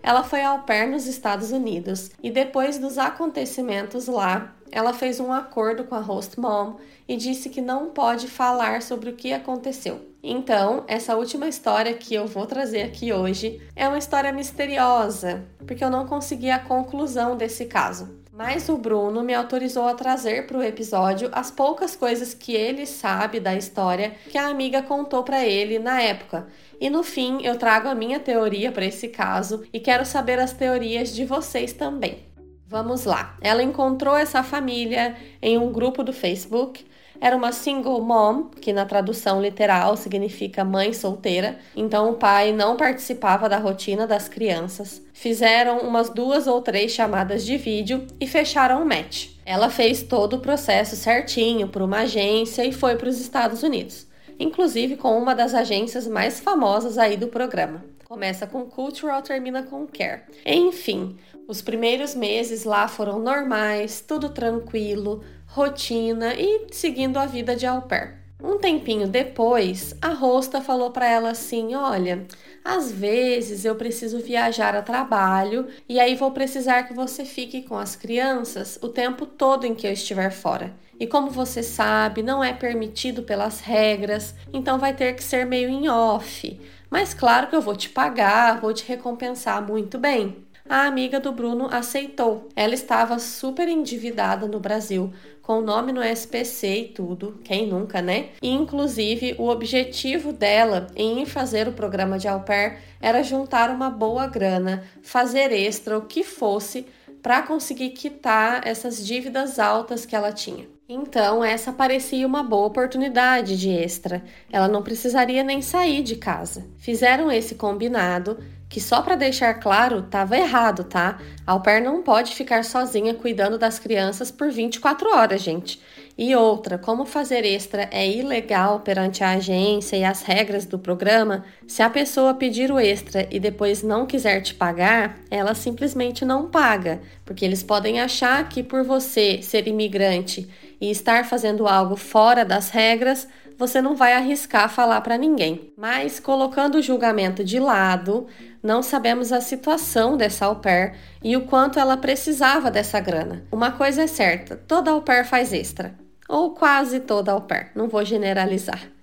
Ela 0.01 0.23
foi 0.23 0.41
ao 0.41 0.59
pair 0.59 0.87
nos 0.87 1.07
Estados 1.07 1.51
Unidos 1.51 2.09
e 2.23 2.31
depois 2.31 2.77
dos 2.77 2.97
acontecimentos 2.97 4.07
lá, 4.07 4.54
ela 4.71 4.93
fez 4.93 5.19
um 5.19 5.31
acordo 5.31 5.83
com 5.83 5.95
a 5.95 5.99
host 5.99 6.39
mom 6.39 6.75
e 7.07 7.15
disse 7.15 7.49
que 7.49 7.61
não 7.61 7.89
pode 7.89 8.27
falar 8.27 8.81
sobre 8.81 9.09
o 9.09 9.15
que 9.15 9.31
aconteceu. 9.31 10.01
Então, 10.21 10.83
essa 10.87 11.15
última 11.15 11.47
história 11.47 11.93
que 11.93 12.15
eu 12.15 12.25
vou 12.25 12.45
trazer 12.45 12.81
aqui 12.81 13.13
hoje 13.13 13.61
é 13.75 13.87
uma 13.87 13.97
história 13.97 14.33
misteriosa, 14.33 15.45
porque 15.67 15.83
eu 15.83 15.89
não 15.89 16.07
consegui 16.07 16.49
a 16.49 16.57
conclusão 16.57 17.37
desse 17.37 17.65
caso. 17.65 18.25
Mas 18.33 18.67
o 18.67 18.75
Bruno 18.75 19.23
me 19.23 19.33
autorizou 19.33 19.87
a 19.87 19.93
trazer 19.93 20.45
para 20.45 20.57
o 20.57 20.63
episódio 20.63 21.29
as 21.31 21.49
poucas 21.49 21.95
coisas 21.95 22.33
que 22.33 22.53
ele 22.53 22.85
sabe 22.85 23.39
da 23.39 23.55
história 23.55 24.13
que 24.29 24.37
a 24.37 24.47
amiga 24.47 24.81
contou 24.81 25.23
para 25.23 25.45
ele 25.45 25.79
na 25.79 26.01
época. 26.01 26.47
E 26.81 26.89
no 26.89 27.01
fim, 27.01 27.41
eu 27.43 27.57
trago 27.57 27.87
a 27.87 27.95
minha 27.95 28.19
teoria 28.19 28.73
para 28.73 28.85
esse 28.85 29.07
caso 29.07 29.63
e 29.71 29.79
quero 29.79 30.05
saber 30.05 30.37
as 30.37 30.51
teorias 30.51 31.15
de 31.15 31.23
vocês 31.23 31.71
também. 31.71 32.34
Vamos 32.67 33.05
lá. 33.05 33.37
Ela 33.41 33.63
encontrou 33.63 34.15
essa 34.15 34.43
família 34.43 35.15
em 35.41 35.57
um 35.57 35.71
grupo 35.71 36.03
do 36.03 36.11
Facebook 36.11 36.85
era 37.19 37.35
uma 37.35 37.51
single 37.51 38.01
mom, 38.01 38.49
que 38.61 38.73
na 38.73 38.85
tradução 38.85 39.41
literal 39.41 39.95
significa 39.95 40.65
mãe 40.65 40.91
solteira, 40.93 41.57
então 41.75 42.11
o 42.11 42.15
pai 42.15 42.51
não 42.51 42.75
participava 42.75 43.47
da 43.47 43.57
rotina 43.57 44.05
das 44.05 44.27
crianças. 44.27 45.01
Fizeram 45.13 45.79
umas 45.79 46.09
duas 46.09 46.45
ou 46.45 46.61
três 46.61 46.91
chamadas 46.91 47.45
de 47.45 47.57
vídeo 47.57 48.05
e 48.19 48.27
fecharam 48.27 48.81
o 48.81 48.85
match. 48.85 49.29
Ela 49.45 49.69
fez 49.69 50.03
todo 50.03 50.35
o 50.35 50.39
processo 50.39 50.95
certinho 50.95 51.67
por 51.67 51.81
uma 51.81 51.99
agência 51.99 52.65
e 52.65 52.73
foi 52.73 52.95
para 52.95 53.09
os 53.09 53.19
Estados 53.19 53.63
Unidos, 53.63 54.07
inclusive 54.37 54.97
com 54.97 55.17
uma 55.17 55.33
das 55.33 55.53
agências 55.53 56.07
mais 56.07 56.39
famosas 56.39 56.97
aí 56.97 57.15
do 57.15 57.27
programa. 57.27 57.94
Começa 58.15 58.47
com 58.47 58.63
Cultural, 58.63 59.21
termina 59.21 59.61
com 59.63 59.85
Care. 59.85 60.21
Enfim, 60.45 61.17
os 61.49 61.61
primeiros 61.61 62.15
meses 62.15 62.63
lá 62.63 62.87
foram 62.87 63.19
normais, 63.19 63.99
tudo 63.99 64.29
tranquilo, 64.29 65.21
rotina 65.45 66.33
e 66.33 66.65
seguindo 66.71 67.17
a 67.17 67.25
vida 67.25 67.57
de 67.57 67.65
au 67.65 67.81
pair. 67.81 68.15
Um 68.41 68.57
tempinho 68.57 69.05
depois, 69.05 69.93
a 70.01 70.13
Rosta 70.13 70.61
falou 70.61 70.91
para 70.91 71.09
ela 71.09 71.31
assim: 71.31 71.75
Olha, 71.75 72.25
às 72.63 72.89
vezes 72.89 73.65
eu 73.65 73.75
preciso 73.75 74.19
viajar 74.19 74.77
a 74.77 74.81
trabalho 74.81 75.67
e 75.89 75.99
aí 75.99 76.15
vou 76.15 76.31
precisar 76.31 76.83
que 76.83 76.93
você 76.93 77.25
fique 77.25 77.63
com 77.63 77.77
as 77.77 77.97
crianças 77.97 78.79
o 78.81 78.87
tempo 78.87 79.25
todo 79.25 79.65
em 79.65 79.75
que 79.75 79.85
eu 79.85 79.91
estiver 79.91 80.31
fora. 80.31 80.73
E 80.97 81.05
como 81.05 81.29
você 81.29 81.61
sabe, 81.61 82.23
não 82.23 82.41
é 82.41 82.53
permitido 82.53 83.23
pelas 83.23 83.59
regras, 83.59 84.33
então 84.53 84.79
vai 84.79 84.93
ter 84.93 85.13
que 85.13 85.23
ser 85.23 85.45
meio 85.45 85.67
em 85.67 85.89
off. 85.89 86.57
Mas 86.89 87.13
claro 87.13 87.47
que 87.47 87.55
eu 87.55 87.61
vou 87.61 87.75
te 87.75 87.89
pagar, 87.89 88.59
vou 88.59 88.73
te 88.73 88.85
recompensar 88.87 89.65
muito 89.65 89.97
bem. 89.97 90.45
A 90.67 90.87
amiga 90.87 91.19
do 91.19 91.31
Bruno 91.31 91.67
aceitou. 91.71 92.49
Ela 92.55 92.73
estava 92.73 93.19
super 93.19 93.67
endividada 93.67 94.47
no 94.47 94.59
Brasil, 94.59 95.13
com 95.43 95.59
o 95.59 95.61
nome 95.61 95.91
no 95.91 96.01
SPC 96.01 96.67
e 96.67 96.87
tudo, 96.87 97.39
quem 97.43 97.67
nunca, 97.67 98.01
né? 98.01 98.29
E, 98.41 98.49
inclusive, 98.49 99.35
o 99.37 99.47
objetivo 99.47 100.33
dela 100.33 100.87
em 100.95 101.23
fazer 101.23 101.67
o 101.67 101.73
programa 101.73 102.17
de 102.17 102.27
au 102.27 102.41
pair 102.41 102.79
era 102.99 103.21
juntar 103.21 103.69
uma 103.69 103.91
boa 103.91 104.25
grana, 104.25 104.83
fazer 105.03 105.51
extra, 105.51 105.99
o 105.99 106.07
que 106.07 106.23
fosse, 106.23 106.87
para 107.21 107.43
conseguir 107.43 107.91
quitar 107.91 108.67
essas 108.67 109.05
dívidas 109.05 109.59
altas 109.59 110.03
que 110.03 110.15
ela 110.15 110.31
tinha. 110.31 110.74
Então, 110.87 111.43
essa 111.43 111.73
parecia 111.73 112.27
uma 112.27 112.43
boa 112.43 112.67
oportunidade 112.67 113.57
de 113.57 113.71
extra. 113.71 114.23
Ela 114.51 114.67
não 114.67 114.83
precisaria 114.83 115.43
nem 115.43 115.59
sair 115.59 116.03
de 116.03 116.15
casa. 116.15 116.63
Fizeram 116.77 117.31
esse 117.31 117.55
combinado, 117.55 118.37
que 118.69 118.79
só 118.79 119.01
para 119.01 119.15
deixar 119.15 119.55
claro, 119.55 119.99
estava 119.99 120.37
errado, 120.37 120.83
tá? 120.83 121.19
A 121.45 121.53
au 121.53 121.61
pair 121.61 121.81
não 121.81 122.03
pode 122.03 122.35
ficar 122.35 122.63
sozinha 122.63 123.15
cuidando 123.15 123.57
das 123.57 123.79
crianças 123.79 124.29
por 124.29 124.51
24 124.51 125.09
horas, 125.09 125.41
gente. 125.41 125.81
E 126.17 126.35
outra, 126.35 126.77
como 126.77 127.05
fazer 127.05 127.43
extra 127.45 127.89
é 127.91 128.07
ilegal 128.07 128.79
perante 128.79 129.23
a 129.23 129.31
agência 129.31 129.97
e 129.97 130.03
as 130.03 130.21
regras 130.21 130.65
do 130.65 130.77
programa, 130.77 131.43
se 131.67 131.81
a 131.81 131.89
pessoa 131.89 132.33
pedir 132.33 132.71
o 132.71 132.79
extra 132.79 133.27
e 133.31 133.39
depois 133.39 133.81
não 133.81 134.05
quiser 134.05 134.41
te 134.41 134.53
pagar, 134.53 135.19
ela 135.31 135.55
simplesmente 135.55 136.23
não 136.23 136.49
paga, 136.49 137.01
porque 137.25 137.43
eles 137.43 137.63
podem 137.63 137.99
achar 137.99 138.47
que 138.47 138.63
por 138.63 138.83
você 138.83 139.41
ser 139.41 139.67
imigrante 139.67 140.47
e 140.79 140.89
estar 140.89 141.25
fazendo 141.25 141.67
algo 141.67 141.95
fora 141.95 142.43
das 142.43 142.69
regras, 142.69 143.27
você 143.57 143.81
não 143.81 143.95
vai 143.95 144.13
arriscar 144.13 144.69
falar 144.69 145.01
para 145.01 145.17
ninguém. 145.17 145.73
Mas 145.77 146.19
colocando 146.19 146.75
o 146.75 146.81
julgamento 146.81 147.43
de 147.43 147.59
lado, 147.59 148.27
não 148.61 148.81
sabemos 148.81 149.31
a 149.31 149.41
situação 149.41 150.17
dessa 150.17 150.45
au 150.45 150.57
pair 150.57 150.95
e 151.23 151.37
o 151.37 151.45
quanto 151.45 151.79
ela 151.79 151.97
precisava 151.97 152.69
dessa 152.69 152.99
grana. 152.99 153.43
Uma 153.51 153.71
coisa 153.71 154.03
é 154.03 154.07
certa, 154.07 154.55
toda 154.55 154.91
au 154.91 155.01
pair 155.01 155.25
faz 155.25 155.53
extra 155.53 155.95
ou 156.27 156.51
quase 156.51 156.99
toda 157.01 157.31
au 157.31 157.41
pair, 157.41 157.71
não 157.75 157.87
vou 157.87 158.03
generalizar. 158.03 158.94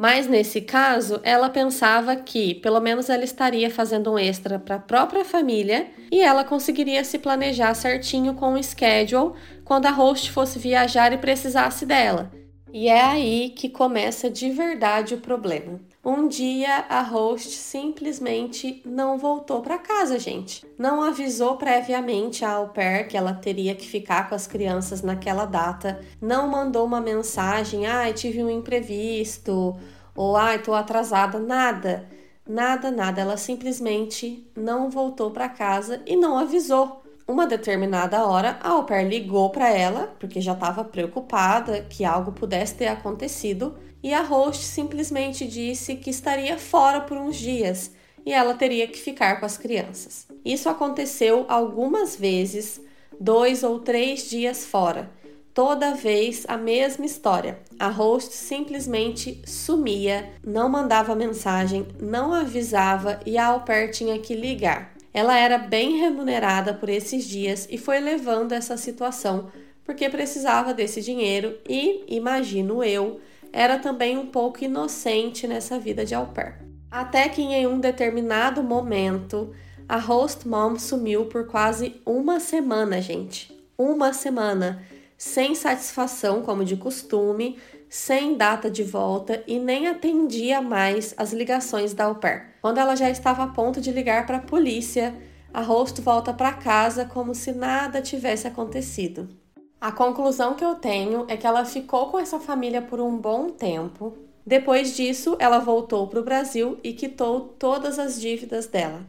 Mas 0.00 0.26
nesse 0.26 0.62
caso, 0.62 1.20
ela 1.22 1.50
pensava 1.50 2.16
que 2.16 2.54
pelo 2.54 2.80
menos 2.80 3.10
ela 3.10 3.22
estaria 3.22 3.70
fazendo 3.70 4.10
um 4.10 4.18
extra 4.18 4.58
para 4.58 4.76
a 4.76 4.78
própria 4.78 5.26
família 5.26 5.88
e 6.10 6.22
ela 6.22 6.42
conseguiria 6.42 7.04
se 7.04 7.18
planejar 7.18 7.74
certinho 7.74 8.32
com 8.32 8.54
o 8.54 8.62
schedule 8.62 9.34
quando 9.62 9.84
a 9.84 9.90
host 9.90 10.30
fosse 10.30 10.58
viajar 10.58 11.12
e 11.12 11.18
precisasse 11.18 11.84
dela. 11.84 12.32
E 12.72 12.88
é 12.88 12.98
aí 12.98 13.50
que 13.50 13.68
começa 13.68 14.30
de 14.30 14.48
verdade 14.48 15.12
o 15.12 15.18
problema. 15.18 15.78
Um 16.02 16.28
dia 16.28 16.86
a 16.88 17.02
host 17.02 17.50
simplesmente 17.50 18.80
não 18.86 19.18
voltou 19.18 19.60
para 19.60 19.76
casa, 19.76 20.18
gente. 20.18 20.66
Não 20.78 21.02
avisou 21.02 21.56
previamente 21.56 22.42
a 22.42 22.52
au 22.52 22.70
pair 22.70 23.06
que 23.06 23.18
ela 23.18 23.34
teria 23.34 23.74
que 23.74 23.86
ficar 23.86 24.26
com 24.26 24.34
as 24.34 24.46
crianças 24.46 25.02
naquela 25.02 25.44
data. 25.44 26.00
Não 26.18 26.48
mandou 26.48 26.86
uma 26.86 27.02
mensagem: 27.02 27.86
"Ai, 27.86 28.10
ah, 28.10 28.14
tive 28.14 28.42
um 28.42 28.48
imprevisto" 28.48 29.76
ou 30.14 30.36
"Ai, 30.38 30.56
ah, 30.56 30.58
tô 30.58 30.72
atrasada", 30.72 31.38
nada. 31.38 32.08
Nada, 32.48 32.90
nada. 32.90 33.20
Ela 33.20 33.36
simplesmente 33.36 34.50
não 34.56 34.88
voltou 34.88 35.30
para 35.30 35.50
casa 35.50 36.00
e 36.06 36.16
não 36.16 36.38
avisou. 36.38 37.02
Uma 37.28 37.46
determinada 37.46 38.24
hora, 38.26 38.58
a 38.62 38.70
au 38.70 38.84
pair 38.84 39.06
ligou 39.06 39.50
para 39.50 39.68
ela, 39.68 40.16
porque 40.18 40.40
já 40.40 40.54
estava 40.54 40.82
preocupada 40.82 41.82
que 41.82 42.04
algo 42.04 42.32
pudesse 42.32 42.74
ter 42.74 42.88
acontecido 42.88 43.76
e 44.02 44.14
a 44.14 44.22
host 44.22 44.64
simplesmente 44.64 45.46
disse 45.46 45.96
que 45.96 46.10
estaria 46.10 46.58
fora 46.58 47.00
por 47.00 47.16
uns 47.16 47.36
dias 47.36 47.92
e 48.24 48.32
ela 48.32 48.54
teria 48.54 48.86
que 48.86 48.98
ficar 48.98 49.40
com 49.40 49.46
as 49.46 49.56
crianças. 49.56 50.26
Isso 50.44 50.68
aconteceu 50.68 51.44
algumas 51.48 52.16
vezes, 52.16 52.80
dois 53.18 53.62
ou 53.62 53.80
três 53.80 54.28
dias 54.28 54.64
fora. 54.64 55.10
Toda 55.52 55.94
vez 55.94 56.44
a 56.48 56.56
mesma 56.56 57.04
história. 57.04 57.58
A 57.78 57.88
host 57.88 58.32
simplesmente 58.32 59.42
sumia, 59.44 60.30
não 60.46 60.68
mandava 60.68 61.14
mensagem, 61.14 61.86
não 62.00 62.32
avisava 62.32 63.20
e 63.26 63.36
a 63.36 63.46
au 63.46 63.60
pair 63.60 63.90
tinha 63.90 64.18
que 64.18 64.34
ligar. 64.34 64.94
Ela 65.12 65.36
era 65.36 65.58
bem 65.58 65.98
remunerada 65.98 66.72
por 66.72 66.88
esses 66.88 67.24
dias 67.24 67.66
e 67.68 67.76
foi 67.76 67.98
levando 67.98 68.52
essa 68.52 68.76
situação 68.76 69.50
porque 69.84 70.08
precisava 70.08 70.72
desse 70.72 71.02
dinheiro 71.02 71.58
e, 71.68 72.04
imagino 72.06 72.84
eu, 72.84 73.20
era 73.52 73.78
também 73.78 74.16
um 74.16 74.26
pouco 74.26 74.64
inocente 74.64 75.46
nessa 75.46 75.78
vida 75.78 76.04
de 76.04 76.14
au 76.14 76.26
pair. 76.26 76.58
Até 76.90 77.28
que 77.28 77.42
em 77.42 77.66
um 77.66 77.78
determinado 77.78 78.62
momento, 78.62 79.52
a 79.88 79.96
host 79.98 80.46
mom 80.46 80.78
sumiu 80.78 81.26
por 81.26 81.46
quase 81.46 82.00
uma 82.04 82.40
semana, 82.40 83.00
gente. 83.00 83.56
Uma 83.78 84.12
semana, 84.12 84.82
sem 85.16 85.54
satisfação, 85.54 86.42
como 86.42 86.64
de 86.64 86.76
costume, 86.76 87.58
sem 87.88 88.36
data 88.36 88.70
de 88.70 88.84
volta 88.84 89.42
e 89.46 89.58
nem 89.58 89.88
atendia 89.88 90.60
mais 90.60 91.12
as 91.16 91.32
ligações 91.32 91.92
da 91.92 92.04
au 92.04 92.14
pair. 92.14 92.54
Quando 92.62 92.78
ela 92.78 92.94
já 92.94 93.10
estava 93.10 93.42
a 93.42 93.48
ponto 93.48 93.80
de 93.80 93.90
ligar 93.90 94.26
para 94.26 94.36
a 94.36 94.42
polícia, 94.42 95.14
a 95.52 95.60
host 95.60 96.00
volta 96.00 96.32
para 96.32 96.52
casa 96.52 97.04
como 97.04 97.34
se 97.34 97.52
nada 97.52 98.00
tivesse 98.00 98.46
acontecido. 98.46 99.39
A 99.80 99.90
conclusão 99.90 100.52
que 100.52 100.64
eu 100.64 100.74
tenho 100.74 101.24
é 101.26 101.38
que 101.38 101.46
ela 101.46 101.64
ficou 101.64 102.08
com 102.08 102.18
essa 102.18 102.38
família 102.38 102.82
por 102.82 103.00
um 103.00 103.16
bom 103.16 103.48
tempo. 103.48 104.14
Depois 104.44 104.94
disso, 104.94 105.36
ela 105.38 105.58
voltou 105.58 106.06
para 106.06 106.20
o 106.20 106.24
Brasil 106.24 106.78
e 106.84 106.92
quitou 106.92 107.40
todas 107.58 107.98
as 107.98 108.20
dívidas 108.20 108.66
dela. 108.66 109.06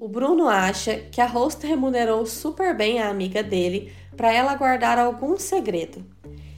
O 0.00 0.08
Bruno 0.08 0.48
acha 0.48 0.96
que 1.12 1.20
a 1.20 1.26
host 1.26 1.66
remunerou 1.66 2.24
super 2.24 2.74
bem 2.74 3.02
a 3.02 3.10
amiga 3.10 3.42
dele 3.42 3.92
para 4.16 4.32
ela 4.32 4.54
guardar 4.54 4.98
algum 4.98 5.36
segredo. 5.36 6.02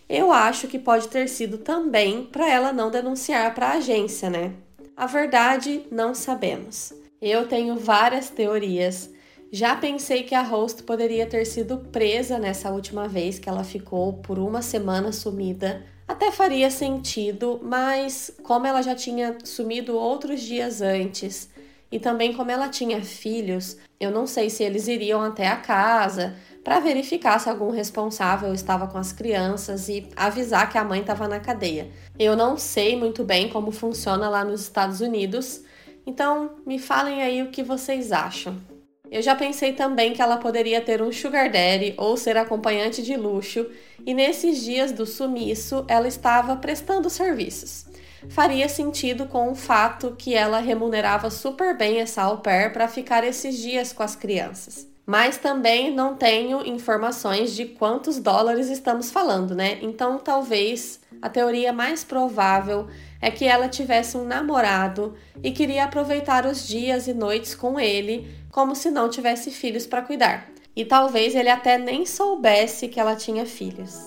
Eu 0.08 0.30
acho 0.30 0.68
que 0.68 0.78
pode 0.78 1.08
ter 1.08 1.28
sido 1.28 1.58
também 1.58 2.22
para 2.24 2.48
ela 2.48 2.72
não 2.72 2.88
denunciar 2.88 3.52
para 3.52 3.70
a 3.70 3.76
agência, 3.78 4.30
né? 4.30 4.52
A 4.96 5.06
verdade, 5.06 5.82
não 5.90 6.14
sabemos. 6.14 6.92
Eu 7.20 7.48
tenho 7.48 7.74
várias 7.74 8.30
teorias, 8.30 9.10
já 9.56 9.74
pensei 9.74 10.22
que 10.22 10.34
a 10.34 10.42
host 10.42 10.82
poderia 10.82 11.26
ter 11.26 11.46
sido 11.46 11.78
presa 11.78 12.38
nessa 12.38 12.70
última 12.70 13.08
vez 13.08 13.38
que 13.38 13.48
ela 13.48 13.64
ficou 13.64 14.12
por 14.12 14.38
uma 14.38 14.60
semana 14.60 15.12
sumida. 15.12 15.82
Até 16.06 16.30
faria 16.30 16.70
sentido, 16.70 17.58
mas 17.62 18.30
como 18.42 18.66
ela 18.66 18.82
já 18.82 18.94
tinha 18.94 19.38
sumido 19.42 19.96
outros 19.96 20.42
dias 20.42 20.82
antes 20.82 21.48
e 21.90 21.98
também 21.98 22.34
como 22.34 22.50
ela 22.50 22.68
tinha 22.68 23.02
filhos, 23.02 23.78
eu 23.98 24.10
não 24.10 24.26
sei 24.26 24.50
se 24.50 24.62
eles 24.62 24.88
iriam 24.88 25.22
até 25.22 25.48
a 25.48 25.56
casa 25.56 26.36
para 26.62 26.78
verificar 26.78 27.38
se 27.40 27.48
algum 27.48 27.70
responsável 27.70 28.52
estava 28.52 28.86
com 28.86 28.98
as 28.98 29.10
crianças 29.10 29.88
e 29.88 30.06
avisar 30.14 30.68
que 30.70 30.76
a 30.76 30.84
mãe 30.84 31.00
estava 31.00 31.26
na 31.26 31.40
cadeia. 31.40 31.90
Eu 32.18 32.36
não 32.36 32.58
sei 32.58 32.94
muito 32.94 33.24
bem 33.24 33.48
como 33.48 33.70
funciona 33.70 34.28
lá 34.28 34.44
nos 34.44 34.60
Estados 34.60 35.00
Unidos, 35.00 35.62
então 36.06 36.56
me 36.66 36.78
falem 36.78 37.22
aí 37.22 37.40
o 37.42 37.50
que 37.50 37.62
vocês 37.62 38.12
acham. 38.12 38.75
Eu 39.10 39.22
já 39.22 39.34
pensei 39.34 39.72
também 39.72 40.12
que 40.12 40.20
ela 40.20 40.36
poderia 40.36 40.80
ter 40.80 41.00
um 41.00 41.12
sugar 41.12 41.50
daddy 41.50 41.94
ou 41.96 42.16
ser 42.16 42.36
acompanhante 42.36 43.02
de 43.02 43.16
luxo, 43.16 43.66
e 44.04 44.12
nesses 44.12 44.62
dias 44.62 44.92
do 44.92 45.06
sumiço 45.06 45.84
ela 45.88 46.08
estava 46.08 46.56
prestando 46.56 47.08
serviços. 47.08 47.86
Faria 48.28 48.68
sentido 48.68 49.26
com 49.26 49.50
o 49.50 49.54
fato 49.54 50.14
que 50.18 50.34
ela 50.34 50.58
remunerava 50.58 51.30
super 51.30 51.76
bem 51.76 52.00
essa 52.00 52.22
au 52.22 52.38
pair 52.38 52.72
para 52.72 52.88
ficar 52.88 53.24
esses 53.24 53.56
dias 53.58 53.92
com 53.92 54.02
as 54.02 54.16
crianças. 54.16 54.88
Mas 55.06 55.36
também 55.36 55.94
não 55.94 56.16
tenho 56.16 56.66
informações 56.66 57.54
de 57.54 57.64
quantos 57.66 58.18
dólares 58.18 58.68
estamos 58.68 59.10
falando, 59.10 59.54
né? 59.54 59.78
Então 59.80 60.18
talvez 60.18 60.98
a 61.22 61.28
teoria 61.28 61.72
mais 61.72 62.02
provável 62.02 62.88
é 63.26 63.30
que 63.32 63.44
ela 63.44 63.68
tivesse 63.68 64.16
um 64.16 64.24
namorado 64.24 65.16
e 65.42 65.50
queria 65.50 65.82
aproveitar 65.82 66.46
os 66.46 66.64
dias 66.64 67.08
e 67.08 67.12
noites 67.12 67.56
com 67.56 67.80
ele, 67.80 68.32
como 68.52 68.72
se 68.76 68.88
não 68.88 69.10
tivesse 69.10 69.50
filhos 69.50 69.84
para 69.84 70.00
cuidar. 70.00 70.46
E 70.76 70.84
talvez 70.84 71.34
ele 71.34 71.48
até 71.48 71.76
nem 71.76 72.06
soubesse 72.06 72.86
que 72.86 73.00
ela 73.00 73.16
tinha 73.16 73.44
filhos. 73.44 73.98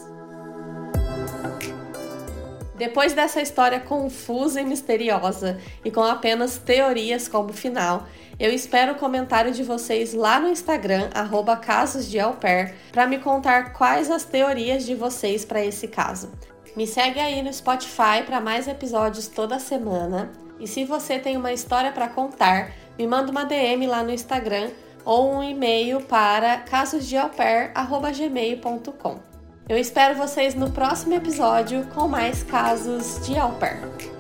Depois 2.77 3.12
dessa 3.12 3.41
história 3.41 3.82
confusa 3.82 4.62
e 4.62 4.65
misteriosa 4.65 5.60
e 5.84 5.91
com 5.91 6.01
apenas 6.01 6.58
teorias 6.58 7.27
como 7.27 7.51
final, 7.51 8.08
eu 8.39 8.53
espero 8.53 8.93
o 8.93 8.95
comentário 8.95 9.51
de 9.51 9.63
vocês 9.63 10.13
lá 10.13 10.39
no 10.39 10.47
Instagram, 10.47 11.10
@casosdealpair, 11.62 12.73
para 12.93 13.05
me 13.05 13.19
contar 13.19 13.73
quais 13.73 14.10
as 14.10 14.23
teorias 14.23 14.86
de 14.86 14.95
vocês 14.95 15.43
para 15.43 15.62
esse 15.62 15.89
caso. 15.89 16.32
Me 16.75 16.86
segue 16.88 17.19
aí 17.19 17.41
no 17.41 17.51
Spotify 17.51 18.23
para 18.25 18.39
mais 18.39 18.65
episódios 18.67 19.27
toda 19.27 19.60
semana. 19.60 20.32
E 20.60 20.67
se 20.67 20.86
você 20.86 21.17
tem 21.17 21.36
uma 21.38 21.51
história 21.53 21.91
para 21.91 22.10
contar, 22.10 22.71
me 22.97 23.08
manda 23.08 23.32
uma 23.32 23.45
DM 23.45 23.88
lá 23.88 24.03
no 24.03 24.12
Instagram 24.12 24.69
ou 25.05 25.36
um 25.36 25.43
e-mail 25.43 26.01
para 26.01 26.58
casosdealpair@gmail.com. 26.58 29.19
Eu 29.67 29.77
espero 29.77 30.15
vocês 30.15 30.53
no 30.55 30.71
próximo 30.71 31.13
episódio 31.13 31.86
com 31.93 32.08
mais 32.08 32.41
casos 32.43 33.25
de 33.25 33.38
au 33.38 33.51
pair. 33.53 34.18